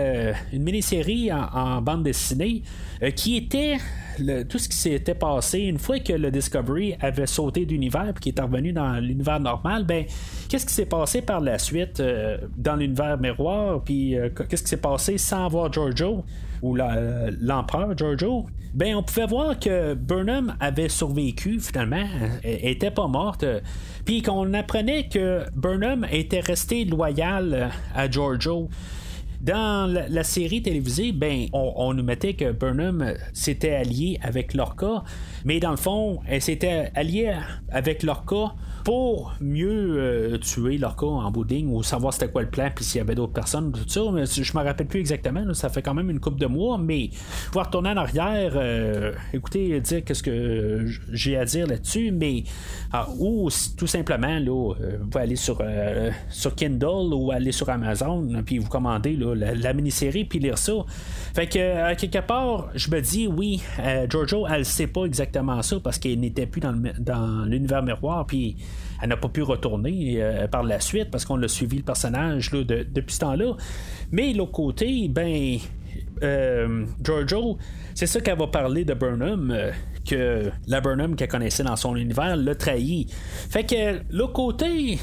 [0.52, 2.62] une mini-série en, bande dessinée
[3.14, 3.76] qui était
[4.48, 8.30] tout ce qui s'était passé une fois que le Discovery avait sauté d'univers et qui
[8.30, 10.04] est revenu dans l'univers normal, ben
[10.48, 12.02] qu'est-ce qui s'est passé par la suite
[12.56, 16.24] dans l'univers miroir, puis euh, qu'est-ce qui s'est passé sans voir Giorgio
[16.62, 22.04] ou l'empereur Giorgio, ben on pouvait voir que Burnham avait survécu finalement,
[22.42, 23.44] elle était pas morte,
[24.04, 28.68] puis qu'on apprenait que Burnham était resté loyal à Giorgio.
[29.40, 35.04] Dans la, série télévisée, ben, on, nous mettait que Burnham s'était allié avec Lorca,
[35.48, 37.32] mais dans le fond, elle s'était alliée
[37.70, 42.50] avec Lorca pour mieux euh, tuer leur cas en bouding ou savoir c'était quoi le
[42.50, 44.02] plan, puis s'il y avait d'autres personnes, tout ça.
[44.12, 47.10] Mais je me rappelle plus exactement, ça fait quand même une couple de mois, mais
[47.46, 52.44] pouvoir retourner en arrière, euh, écoutez, dire qu'est-ce que j'ai à dire là-dessus, mais
[52.92, 55.62] ah, ou tout simplement, là, euh, vous pouvez aller sur,
[56.28, 60.74] sur Kindle ou aller sur Amazon, puis vous commandez la, la mini-série, puis lire ça.
[61.34, 63.62] Fait que, quelque part, je me dis, oui,
[64.10, 68.56] Giorgio, elle sait pas exactement ça parce qu'elle n'était plus dans l'univers miroir, puis
[69.02, 72.50] elle n'a pas pu retourner euh, par la suite parce qu'on l'a suivi le personnage
[72.50, 73.56] depuis ce temps-là.
[74.10, 75.58] Mais l'autre côté, ben.
[76.22, 77.58] Euh, Giorgio,
[77.94, 79.70] c'est ça qu'elle va parler de Burnham, euh,
[80.08, 83.06] que la Burnham qu'elle connaissait dans son univers l'a trahi.
[83.08, 84.98] Fait que l'autre côté,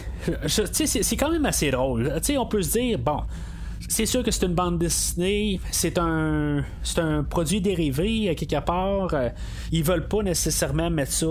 [0.48, 2.12] c'est quand même assez drôle.
[2.38, 3.22] on peut se dire, bon,
[3.88, 8.60] c'est sûr que c'est une bande dessinée, c'est un, c'est un produit dérivé à quelque
[8.64, 9.14] part.
[9.72, 11.28] ils veulent pas nécessairement mettre ça.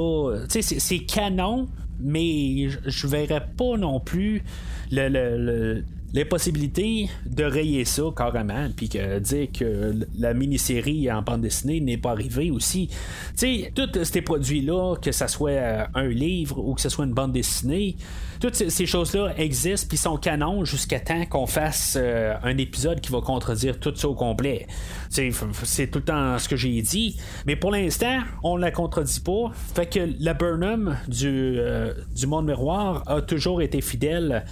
[0.49, 1.69] C'est, c'est canon,
[2.01, 4.43] mais je verrais pas non plus
[4.91, 5.83] le,
[6.15, 11.81] les possibilités de rayer ça carrément, puis que dire que la mini-série en bande dessinée
[11.81, 12.89] n'est pas arrivée aussi.
[13.37, 17.05] Tu sais, tous ces produits-là, que ce soit euh, un livre ou que ce soit
[17.05, 17.97] une bande dessinée,
[18.41, 23.11] toutes ces, choses-là existent puis sont canons jusqu'à temps qu'on fasse euh, un épisode qui
[23.11, 24.69] va contredire tout ça au complet.
[25.11, 27.17] C'est tout le temps ce que j'ai dit.
[27.45, 29.51] Mais pour l'instant, on la contredit pas.
[29.75, 34.45] Fait que la Burnham du, euh, du monde miroir a toujours été fidèle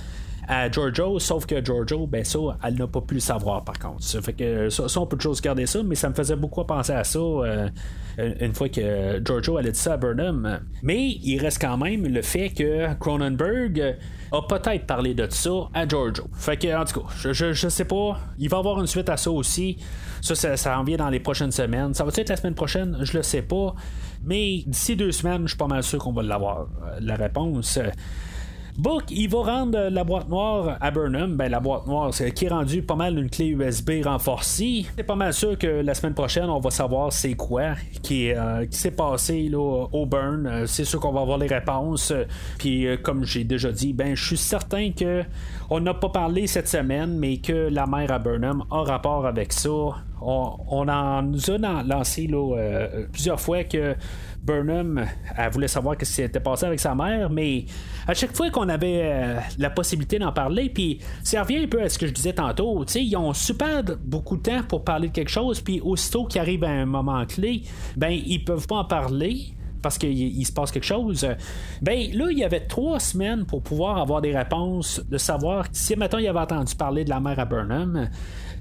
[0.49, 4.03] à Giorgio, sauf que Giorgio, ben ça, elle n'a pas pu le savoir par contre.
[4.03, 6.93] Ça fait que ça, on peut toujours garder ça, mais ça me faisait beaucoup penser
[6.93, 7.69] à ça euh,
[8.19, 10.61] une fois que Giorgio allait dit ça à Burnham.
[10.83, 13.97] Mais il reste quand même le fait que Cronenberg
[14.33, 16.25] a peut-être parlé de ça à Giorgio.
[16.35, 18.19] Fait que, en tout cas, je, je, sais pas.
[18.39, 19.79] Il va y avoir une suite à ça aussi.
[20.21, 21.95] Ça, ça, ça en vient dans les prochaines semaines.
[21.95, 22.99] Ça va être la semaine prochaine?
[23.03, 23.75] Je le sais pas.
[24.25, 26.61] Mais d'ici deux semaines, je suis pas mal sûr qu'on va l'avoir.
[26.85, 27.79] Euh, la réponse.
[28.79, 31.37] Book, il va rendre la boîte noire à Burnham.
[31.37, 34.87] Ben, la boîte noire, c'est qui est rendue pas mal une clé USB renforcée.
[34.97, 38.65] C'est pas mal sûr que la semaine prochaine, on va savoir c'est quoi qui, euh,
[38.71, 40.47] s'est passé là, au Burn.
[40.47, 42.15] Euh, c'est sûr qu'on va avoir les réponses.
[42.59, 45.23] Puis, euh, comme j'ai déjà dit, ben, je suis certain que
[45.71, 49.53] on n'a pas parlé cette semaine, mais que la mère à Burnham a rapport avec
[49.53, 49.71] ça.
[50.21, 53.97] On, en nous a lancé là, plusieurs fois que
[54.43, 55.05] Burnham,
[55.37, 57.65] elle voulait savoir ce qui s'était passé avec sa mère, mais
[58.09, 61.81] à chaque fois qu'on avait euh, la possibilité d'en parler, puis ça revient un peu
[61.81, 65.13] à ce que je disais tantôt, ils ont super beaucoup de temps pour parler de
[65.13, 67.63] quelque chose, puis aussitôt qu'il arrive à un moment clé,
[67.97, 71.27] ben ils peuvent pas en parler parce qu'il se passe quelque chose.
[71.81, 75.97] Ben là, il y avait trois semaines pour pouvoir avoir des réponses, de savoir si
[75.97, 78.09] maintenant il avait entendu parler de la mère à Burnham,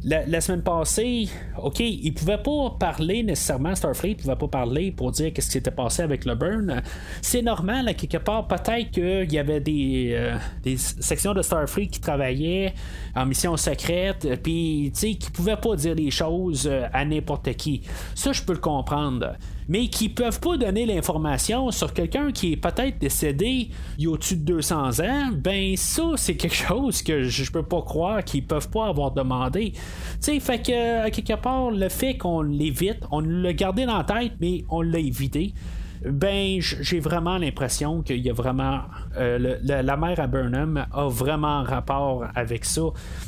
[0.03, 1.29] la, semaine passée,
[1.61, 5.69] OK, il pouvait pas parler nécessairement, Starfleet pouvait pas parler pour dire qu'est-ce qui s'était
[5.69, 6.81] passé avec le burn.
[7.21, 11.99] C'est normal, à quelque part, peut-être qu'il y avait des, euh, sections de Starfleet qui
[11.99, 12.73] travaillaient
[13.15, 17.53] en mission secrète, puis, tu sais, qui pouvaient pas dire les choses euh, à n'importe
[17.53, 17.81] qui.
[18.15, 19.35] Ça, je peux le comprendre
[19.71, 24.09] mais qui peuvent pas donner l'information sur quelqu'un qui est peut-être décédé il y a
[24.09, 28.45] au-dessus de 200 ans, ben ça, c'est quelque chose que je peux pas croire qu'ils
[28.45, 29.71] peuvent pas avoir demandé.
[29.71, 29.79] Tu
[30.19, 34.03] sais, fait que, à quelque part, le fait qu'on l'évite, on l'a gardé dans la
[34.03, 35.53] tête, mais on l'a évité.
[36.03, 38.79] Ben j'ai vraiment l'impression qu'il y a vraiment
[39.17, 42.81] euh, la, mère à Burnham a vraiment rapport avec ça.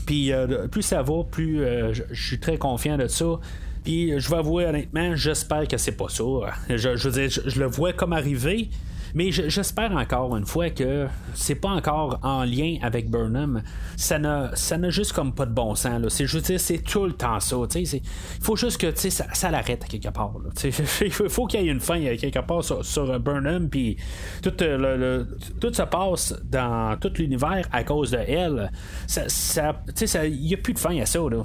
[0.07, 3.39] Puis euh, plus ça va plus euh, je suis très confiant de ça
[3.83, 6.23] puis je vais avouer honnêtement, j'espère que c'est pas ça.
[6.69, 8.69] Je, veux dire, je, le vois comme arriver.
[9.13, 13.61] Mais j'espère encore une fois que c'est pas encore en lien avec Burnham.
[13.95, 16.01] Ça n'a, ça n'a juste comme pas de bon sens.
[16.01, 16.09] Là.
[16.09, 17.55] C'est, je veux dire, c'est tout le temps ça.
[17.75, 18.01] Il
[18.41, 20.33] faut juste que ça, ça l'arrête à quelque part.
[21.01, 23.69] Il faut qu'il y ait une fin quelque part sur, Burnham.
[23.69, 23.97] Puis
[24.41, 28.71] tout, euh, le, tout se passe dans tout l'univers à cause de elle.
[29.09, 31.19] Il n'y a plus de fin à ça.
[31.19, 31.43] Là.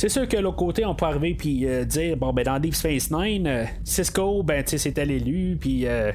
[0.00, 2.74] C'est sûr que l'autre côté, on peut arriver puis euh, dire bon ben dans Deep
[2.74, 6.12] Space Nine, euh, Cisco, ben tu c'était l'élu, puis euh,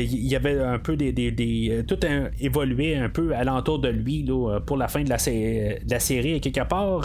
[0.00, 4.24] il y, avait un peu des, des, tout un, évolué un peu alentour de lui
[4.24, 7.02] là, pour la fin de la, de la série quelque part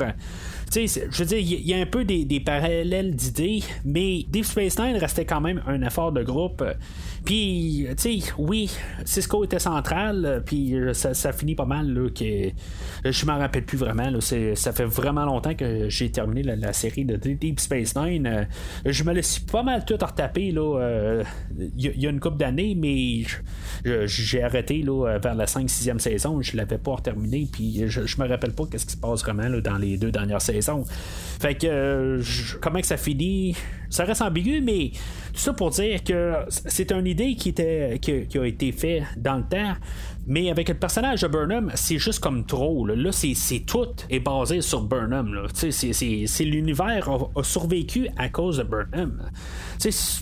[0.74, 4.98] je veux dire, il y, a un peu des, parallèles d'idées, mais Deep Space Nine
[4.98, 6.64] restait quand même un effort de groupe.
[7.26, 8.72] Puis, tu sais, oui,
[9.06, 12.52] Cisco était central, puis ça, finit pas mal, là, que
[13.10, 14.10] je m'en rappelle plus vraiment.
[14.10, 18.48] Là, ça fait vraiment longtemps que j'ai terminé la, série de Deep Space Nine.
[18.86, 21.24] je me laisse pas mal tout retaper, là, euh,
[21.58, 23.24] il y, a une couple d'années, mais
[24.06, 26.42] j'ai arrêté, là, vers la 5-6e saison.
[26.42, 29.62] Je l'avais pas terminé, puis je, me rappelle pas qu'est-ce qui se passe vraiment, là,
[29.62, 30.57] dans les deux dernières saisons
[31.40, 32.24] fait que euh,
[32.62, 33.56] comment que ça finit,
[33.90, 34.92] ça reste ambigu, mais
[35.34, 39.38] tout ça pour dire que c'est une idée qui était qui, a été faite dans
[39.38, 39.74] le temps.
[40.28, 42.86] Mais avec le personnage de Burnham, c'est juste comme trop.
[42.86, 45.48] Là, c'est, tout est basé sur Burnham.
[45.54, 49.22] C'est, l'univers a, survécu à cause de Burnham.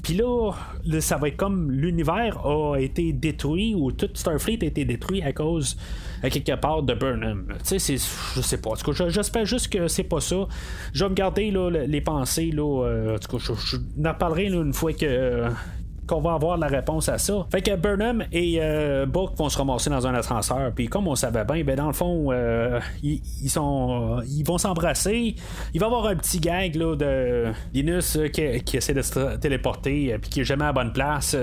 [0.03, 0.51] Puis là,
[0.99, 5.33] ça va être comme l'univers a été détruit ou tout Starfleet a été détruit à
[5.33, 5.75] cause
[6.21, 7.47] à quelque part de Burnham.
[7.67, 7.97] Tu sais,
[8.35, 8.73] je sais pas.
[9.09, 10.47] J'espère juste que c'est pas ça.
[10.93, 12.51] Je vais me garder là, les pensées.
[12.51, 15.49] Là, euh, cas, je, n'en parlerai une fois que.
[16.07, 17.45] Qu'on va avoir la réponse à ça.
[17.51, 20.71] Fait que Burnham et euh, vont se ramasser dans un ascenseur.
[20.73, 25.35] Puis comme on savait bien, ben dans le fond, euh, ils, sont, ils vont s'embrasser.
[25.73, 29.37] Il va y avoir un petit gag là, de Linus qui, qui, essaie de se
[29.37, 31.35] téléporter puis qui est jamais à bonne place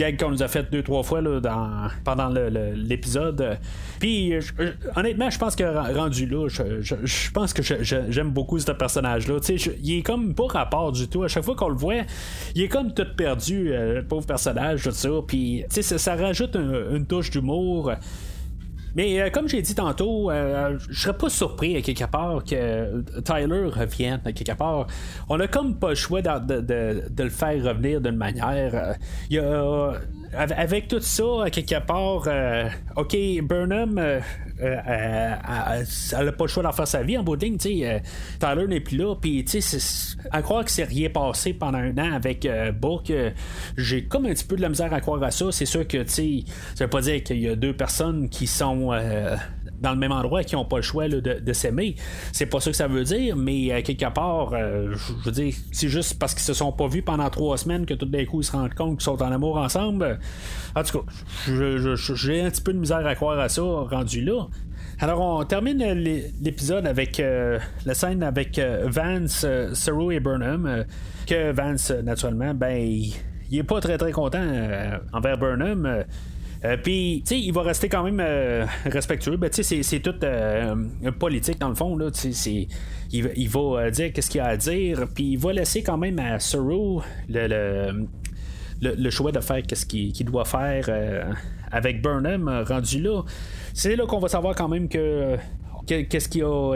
[0.00, 3.58] gag qu'on nous a fait deux, trois fois là, dans, pendant l'épisode.
[3.98, 4.32] Puis,
[4.96, 9.38] honnêtement, je pense que rendu là, je, pense que j'aime beaucoup ce personnage-là.
[9.82, 11.22] Il est comme pas rapport du tout.
[11.22, 12.02] À chaque fois qu'on le voit,
[12.54, 15.10] il est comme tout perdu, euh, le pauvre personnage, tout ça.
[15.26, 17.92] Puis, ça, ça rajoute une touche d'humour
[18.94, 23.02] Mais euh, comme j'ai dit tantôt, euh, je serais pas surpris à quelque part que
[23.22, 24.86] Tyler revienne à quelque part.
[25.28, 28.96] On a comme pas le choix de, de le faire revenir d'une manière.
[29.28, 29.92] Il y a
[30.32, 34.20] avec tout ça, à quelque part, euh, OK, Burnham, euh,
[34.62, 35.36] euh,
[36.16, 37.58] elle n'a pas le choix d'en faire sa vie en bout de ligne.
[37.58, 39.14] Tyler n'est plus là.
[39.20, 39.44] Puis,
[40.30, 42.48] à croire que c'est rien passé pendant un an avec
[42.80, 43.12] Book,
[43.76, 45.46] j'ai comme un petit peu de la misère à croire à ça.
[45.50, 48.92] C'est sûr que, tu ça veut pas dire qu'il y a deux personnes qui sont
[49.80, 51.96] dans le même endroit qui n'ont pas le choix de, s'aimer.
[52.32, 55.54] C'est pas ça que ça veut dire, mais euh, quelque part, euh, je veux dire,
[55.72, 58.40] c'est juste parce qu'ils se sont pas vus pendant trois semaines que tout d'un coup
[58.40, 60.18] ils se rendent compte qu'ils sont en amour ensemble.
[60.76, 61.04] En tout cas,
[61.46, 64.46] j'ai un petit peu de misère à croire à ça rendu là.
[65.02, 65.78] Alors, on termine
[66.42, 70.84] l'épisode avec euh, la scène avec Vance, Saru et Burnham.
[71.26, 73.14] que Vance, naturellement, ben, il,
[73.50, 74.44] il est pas très très content
[75.12, 76.04] envers Burnham.
[76.64, 79.36] Euh, puis, tu sais, il va rester quand même euh, respectueux.
[79.36, 80.74] Ben, tu sais, c'est tout euh,
[81.18, 81.96] politique dans le fond.
[81.96, 82.68] Là, il,
[83.12, 85.06] il va dire qu'est-ce qu'il a à dire.
[85.14, 90.44] Puis, il va laisser quand même à Saru le, choix de faire qu'est-ce qu'il doit
[90.44, 90.88] faire
[91.72, 93.22] avec Burnham rendu là.
[93.72, 95.36] C'est là qu'on va savoir quand même que
[95.86, 96.72] qu'est-ce qui a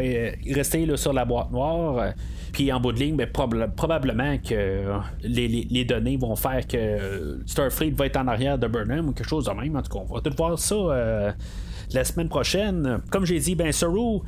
[0.55, 2.15] resté sur la boîte noire.
[2.55, 8.17] Puis en bout de ligne, probablement que les, données vont faire que Starfleet va être
[8.17, 9.75] en arrière de Burnham ou quelque chose de même.
[9.75, 11.33] En tout cas, on va tout voir ça euh,
[11.93, 13.01] la semaine prochaine.
[13.11, 14.21] Comme j'ai dit, ben Saru.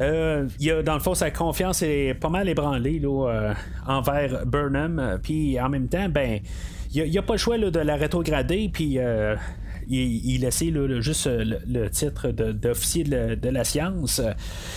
[0.00, 3.54] Euh, il a, dans le fond, sa confiance est pas mal ébranlée là, euh,
[3.86, 5.20] envers Burnham.
[5.22, 6.40] Puis en même temps, ben,
[6.94, 8.70] il n'y a, pas le choix de la rétrograder.
[8.72, 8.98] Puis
[9.88, 14.20] il, laissait juste euh, le, titre d'officier de, la science.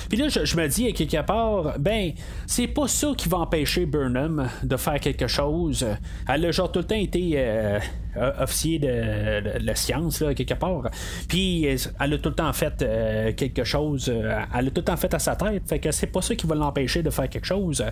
[0.10, 2.12] Puis là, je, me dis, à quelque part, ben,
[2.46, 5.86] c'est pas ça qui va empêcher Burnham de faire quelque chose.
[6.28, 7.80] Elle a genre tout le temps été euh,
[8.40, 10.90] officier de, la science, là, quelque part.
[11.28, 14.10] Puis elle a tout le temps fait euh, quelque chose.
[14.10, 15.64] elle a tout le temps fait à sa tête.
[15.68, 17.84] Fait que c'est pas ça qui va l'empêcher de faire quelque chose.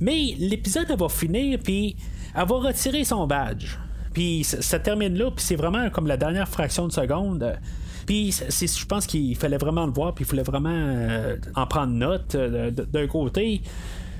[0.00, 1.96] Mais l'épisode va finir, puis
[2.34, 3.76] elle va retirer son badge.
[4.18, 7.56] Puis ça, termine là, puis c'est vraiment comme la dernière fraction de seconde.
[8.04, 11.92] Puis je pense qu'il fallait vraiment le voir, puis il fallait vraiment euh, en prendre
[11.92, 13.62] note euh, d'un côté.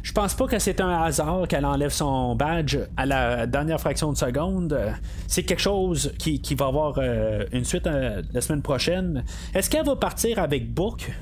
[0.04, 4.12] Je pense pas que c'est un hasard qu'elle enlève son badge à la dernière fraction
[4.12, 4.78] de seconde.
[5.26, 9.24] C'est quelque chose qui, va avoir euh, une suite la semaine prochaine.
[9.52, 11.12] Est-ce qu'elle va partir avec Book?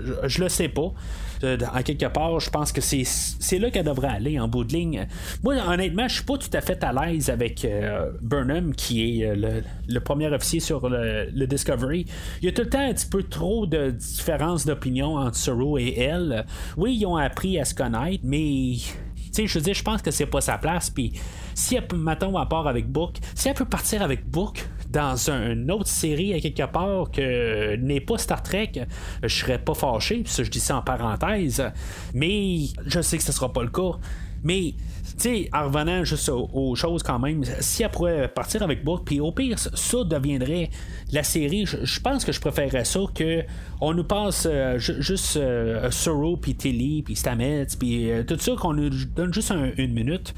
[0.00, 0.92] Je, je le sais pas
[1.42, 5.06] en quelque part, je pense que c'est là qu'elle devrait aller en bout de ligne.
[5.42, 9.26] Moi, honnêtement, je suis pas tout à fait à l'aise avec euh, Burnham, qui est
[9.26, 12.06] euh, le, premier officier sur le, Discovery.
[12.42, 15.80] Il y a tout le temps un petit peu trop de différences d'opinion entre Saru
[15.80, 16.44] et elle.
[16.76, 18.76] Oui, ils ont appris à se connaître, mais
[19.32, 20.90] sais, je dire, je pense que c'est pas sa place.
[20.90, 21.12] Puis
[21.54, 25.70] si elle mettons, à part avec Book, si elle peut partir avec Book dans une
[25.70, 28.72] autre série à quelque part que n'est pas Star Trek,
[29.22, 30.22] je serais pas fâché.
[30.22, 31.62] Puis ça, je dis ça en parenthèse.
[32.14, 33.98] Mais je sais que ce sera pas le cas.
[34.42, 34.74] Mais
[35.20, 39.20] sais, en revenant juste aux, choses quand même, si elle pourrait partir avec Book, puis
[39.20, 40.70] au pire, ça deviendrait
[41.12, 41.66] la série.
[41.66, 43.42] Je pense que je préférerais ça que
[43.80, 48.52] on nous passe euh, juste euh, Sorrow, puis Tilly, puis Stamets, puis euh, tout ça,
[48.58, 50.34] qu'on nous donne juste une minute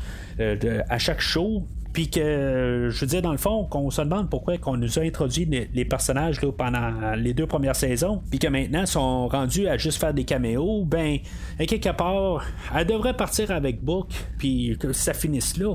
[0.88, 4.56] à chaque show puis que, je veux dire, dans le fond, qu'on se demande pourquoi
[4.58, 9.28] qu'on nous a introduit les, personnages pendant les deux premières saisons, puis que maintenant sont
[9.28, 11.18] rendus à juste faire des caméos, ben,
[11.58, 15.74] quelque part, elle devrait partir avec Book, puis que ça finisse là.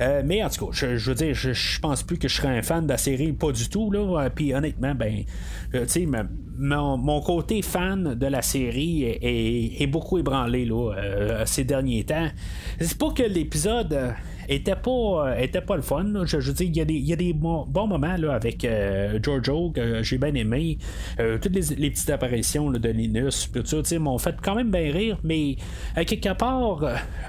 [0.00, 2.62] Euh, mais en tout cas, je, veux dire, je, pense plus que je serais un
[2.62, 3.90] fan de la série, pas du tout.
[3.90, 4.24] Là.
[4.24, 5.24] Euh, puis honnêtement, ben,
[5.74, 6.08] euh, tu sais,
[6.56, 12.28] mon, côté fan de la série est, beaucoup ébranlé là, ces derniers temps.
[12.80, 14.14] C'est pas que l'épisode
[14.50, 16.04] était pas, euh, était pas le fun.
[16.24, 19.18] Je, veux dire, il y a des, y a des bons, moments là, avec euh,
[19.22, 20.78] Giorgio que j'ai bien aimé.
[21.20, 23.50] Euh, toutes les, petites apparitions de Linus,
[23.98, 25.56] m'ont fait quand même bien rire, mais
[25.94, 26.80] à quelque part,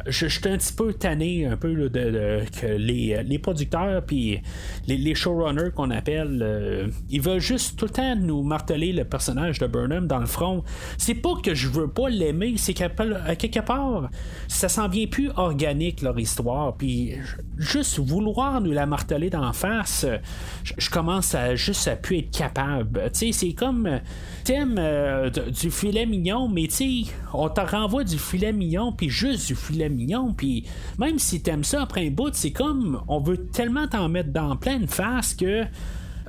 [0.07, 4.39] je, suis un petit peu tanné un peu de, que les, les producteurs puis
[4.87, 9.59] les, les, showrunners qu'on appelle, ils veulent juste tout le temps nous marteler le personnage
[9.59, 10.63] de Burnham dans le front.
[10.97, 12.89] C'est pas que je veux pas l'aimer, c'est qu'à
[13.35, 14.09] quelque part,
[14.47, 16.75] ça s'en vient plus organique leur histoire.
[16.77, 17.10] Puis
[17.57, 20.05] juste vouloir nous la marteler d'en face,
[20.63, 23.09] je, commence à juste à plus être capable.
[23.13, 23.99] Tu sais, c'est comme
[24.43, 29.47] t'aimes euh, du filet mignon, mais tu on te renvoie du filet mignon, puis juste
[29.47, 30.65] du filet mignon, puis
[30.97, 34.55] même si t'aimes ça après un bout, c'est comme on veut tellement t'en mettre dans
[34.55, 35.65] pleine face que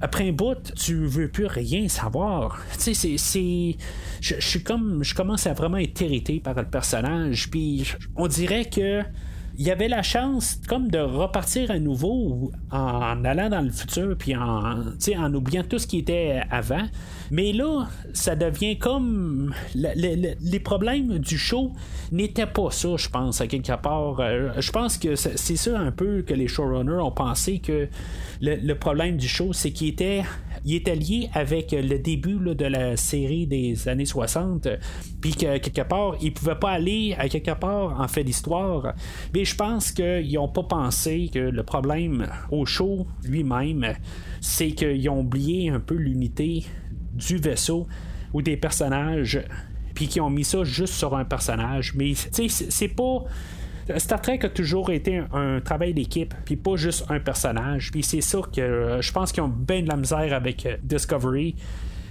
[0.03, 2.61] après un bout, tu veux plus rien savoir.
[2.73, 3.77] Tu sais, c'est.
[4.21, 5.05] Je, suis comme.
[5.05, 7.49] Je commence à vraiment être irrité par le personnage.
[7.49, 9.03] Puis on dirait que
[9.59, 14.17] il y avait la chance comme de repartir à nouveau en allant dans le futur
[14.19, 14.75] puis en,
[15.19, 16.87] en oubliant tout ce qui était avant.
[17.31, 21.73] Mais là, ça devient comme les problèmes du show
[22.11, 24.21] n'étaient pas ça, je pense, à quelque part.
[24.21, 27.89] Euh, je pense que c'est ça un peu que les showrunners ont pensé que
[28.41, 30.23] le, problème du show, c'est qu'il était
[30.65, 34.69] il était lié avec le début de la série des années 60,
[35.21, 38.95] puis que quelque part, ils pouvaient pas aller à quelque part en fait d'histoire.
[39.35, 43.95] Mais je pense qu'ils n'ont pas pensé que le problème au show lui-même,
[44.41, 46.65] c'est qu'ils ont oublié un peu l'unité
[47.15, 47.87] du vaisseau
[48.33, 49.41] ou des personnages,
[49.95, 51.95] puis qu'ils ont mis ça juste sur un personnage.
[51.95, 53.25] Mais c'est pas
[53.97, 57.91] Star Trek a toujours été un, travail d'équipe, puis pas juste un personnage.
[57.91, 60.77] Puis c'est ça que euh, je pense qu'ils ont bien de la misère avec euh,
[60.83, 61.57] Discovery.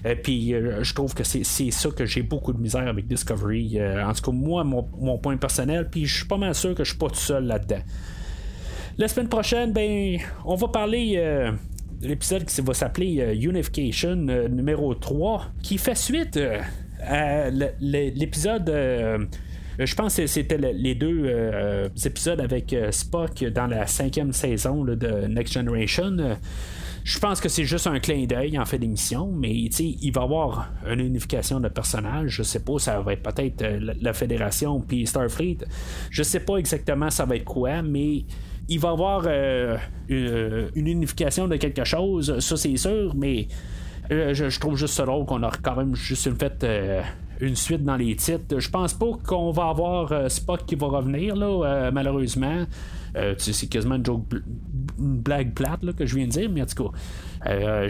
[0.06, 3.80] euh, puis je trouve que c'est, ça que j'ai beaucoup de misère avec Discovery.
[3.82, 6.90] en tout cas, moi, mon, point personnel, puis je suis pas mal sûr que je
[6.90, 7.82] suis pas tout seul là-dedans.
[8.98, 15.48] La semaine prochaine, ben, on va parler de l'épisode qui va s'appeler Unification numéro 3,
[15.62, 16.40] qui fait suite
[17.00, 17.50] à
[17.80, 18.70] l'épisode
[19.80, 24.84] je pense que c'était les deux euh, épisodes avec euh, Spock dans la cinquième saison
[24.84, 26.38] de Next Generation.
[27.04, 30.24] Je pense que c'est juste un clin d'œil en fait d'émission, mais il va y
[30.24, 32.30] avoir une unification de personnages.
[32.30, 33.66] Je sais pas, ça va être peut-être
[34.00, 35.60] la, Fédération puis Starfleet.
[36.12, 38.26] Je sais pas exactement ça va être quoi, mais
[38.70, 39.28] il va y avoir
[40.10, 43.48] une, unification de quelque chose, ça c'est sûr, mais
[44.12, 46.64] je, trouve juste drôle qu'on a quand même juste une fête
[47.42, 48.60] une suite dans les titres.
[48.60, 52.66] Je pense pas qu'on va avoir euh, Spock qui va revenir, là, euh, malheureusement.
[53.16, 54.24] Euh, c'est quasiment une, joke,
[54.98, 57.90] blague plate que je viens de dire, mais en tout cas, euh,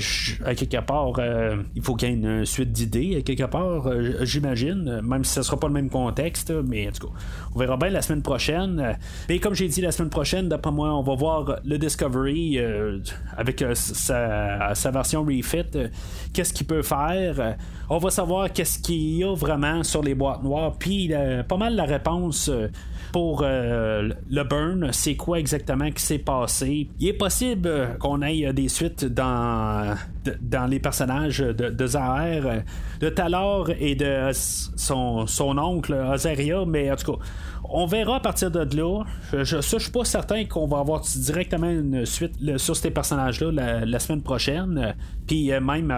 [0.56, 3.90] quelque part, euh, il faut qu'il y ait une suite d'idées, à quelque part,
[4.22, 7.14] j'imagine, même si ce ne sera pas le même contexte, mais en tout cas,
[7.54, 8.98] on verra bien la semaine prochaine.
[9.30, 12.60] Mais comme j'ai dit la semaine prochaine, d'après moi, on va voir le Discovery
[13.38, 15.90] avec sa, sa, version refit,
[16.34, 17.58] qu'est-ce qu'il peut faire.
[17.90, 21.12] on va savoir qu'est-ce qu'il y a vraiment sur les boîtes noires, puis
[21.48, 22.50] pas mal la réponse
[23.12, 26.90] pour euh, le burn, c'est quoi exactement qui s'est passé?
[27.00, 29.96] Il est possible qu'on ait euh, des suites dans,
[30.42, 32.64] dans les personnages de, de Zahar,
[33.00, 37.20] de Talor et de son, oncle Azaria, mais en tout cas,
[37.64, 39.04] on verra à partir de là.
[39.32, 44.00] Je, ne suis pas certain qu'on va avoir directement une suite sur ces personnages-là la,
[44.00, 44.96] semaine prochaine.
[45.28, 45.94] Puis euh, même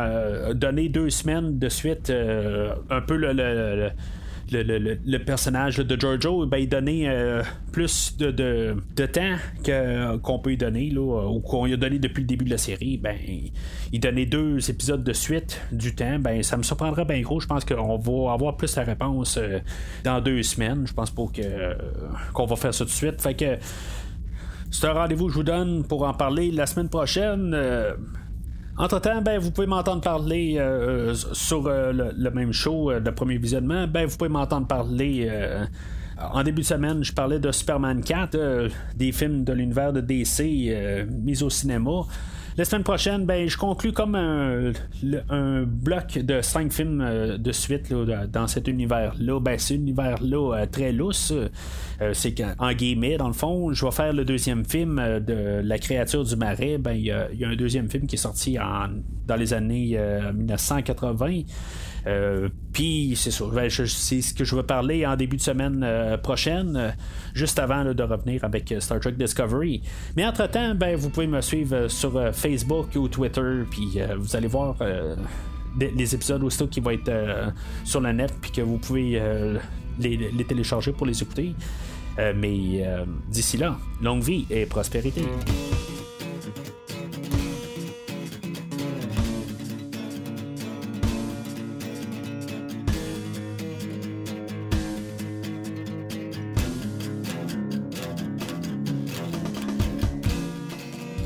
[0.55, 3.91] donner deux semaines de suite, un peu le le,
[5.26, 10.58] personnage de Giorgio, ben, il donnait euh, plus de, de, temps que, qu'on peut lui
[10.58, 12.98] donner, là, ou qu'on lui a donné depuis le début de la série.
[12.98, 13.18] Ben,
[13.91, 16.20] il donnait deux épisodes de suite du temps.
[16.20, 17.39] Ben, ça me surprendrait bien gros.
[17.39, 19.60] Je pense qu'on va avoir plus la réponse euh,
[20.04, 20.86] dans deux semaines.
[20.88, 21.76] Je pense pas que,
[22.34, 23.22] qu'on va faire ça tout de suite.
[23.22, 23.58] Fait que
[24.72, 27.56] c'est un rendez-vous que je vous donne pour en parler la semaine prochaine.
[28.80, 33.10] Euh, entre-temps, ben, vous pouvez m'entendre parler euh, euh, sur euh, le, même show de
[33.12, 33.88] premier visionnement.
[33.88, 35.30] Ben, vous pouvez m'entendre parler.
[36.20, 41.08] en début de semaine, je parlais de Superman 4, des films de l'univers de DC
[41.10, 42.02] mis au cinéma.
[42.56, 47.91] La semaine prochaine, ben, je conclus comme un, bloc de cinq films euh, de suite
[47.91, 49.39] dans cet univers-là.
[49.39, 51.34] Ben, cet univers-là euh, très lousse.
[51.34, 55.80] Euh, c'est qu'en guillemets, dans le fond, je vais faire le deuxième film de La
[55.80, 56.78] créature du marais.
[56.78, 58.89] Ben, il y, a un deuxième film qui est sorti en,
[59.26, 59.99] dans les années
[60.36, 61.41] 1980.
[62.06, 65.82] Euh, puis c'est ça, ben, c'est ce que je veux parler en début de semaine
[65.84, 66.89] euh, prochaine, euh,
[67.34, 69.82] juste avant de revenir avec Star Trek Discovery.
[70.16, 74.76] Mais entre-temps, ben, vous pouvez me suivre sur Facebook ou Twitter, puis vous allez voir
[75.80, 77.12] les épisodes aussi qui vont être
[77.84, 79.22] sur le net, puis que vous pouvez
[79.99, 81.56] les, télécharger pour les écouter.
[82.18, 82.86] mais
[83.30, 85.24] d'ici là, longue vie et prospérité.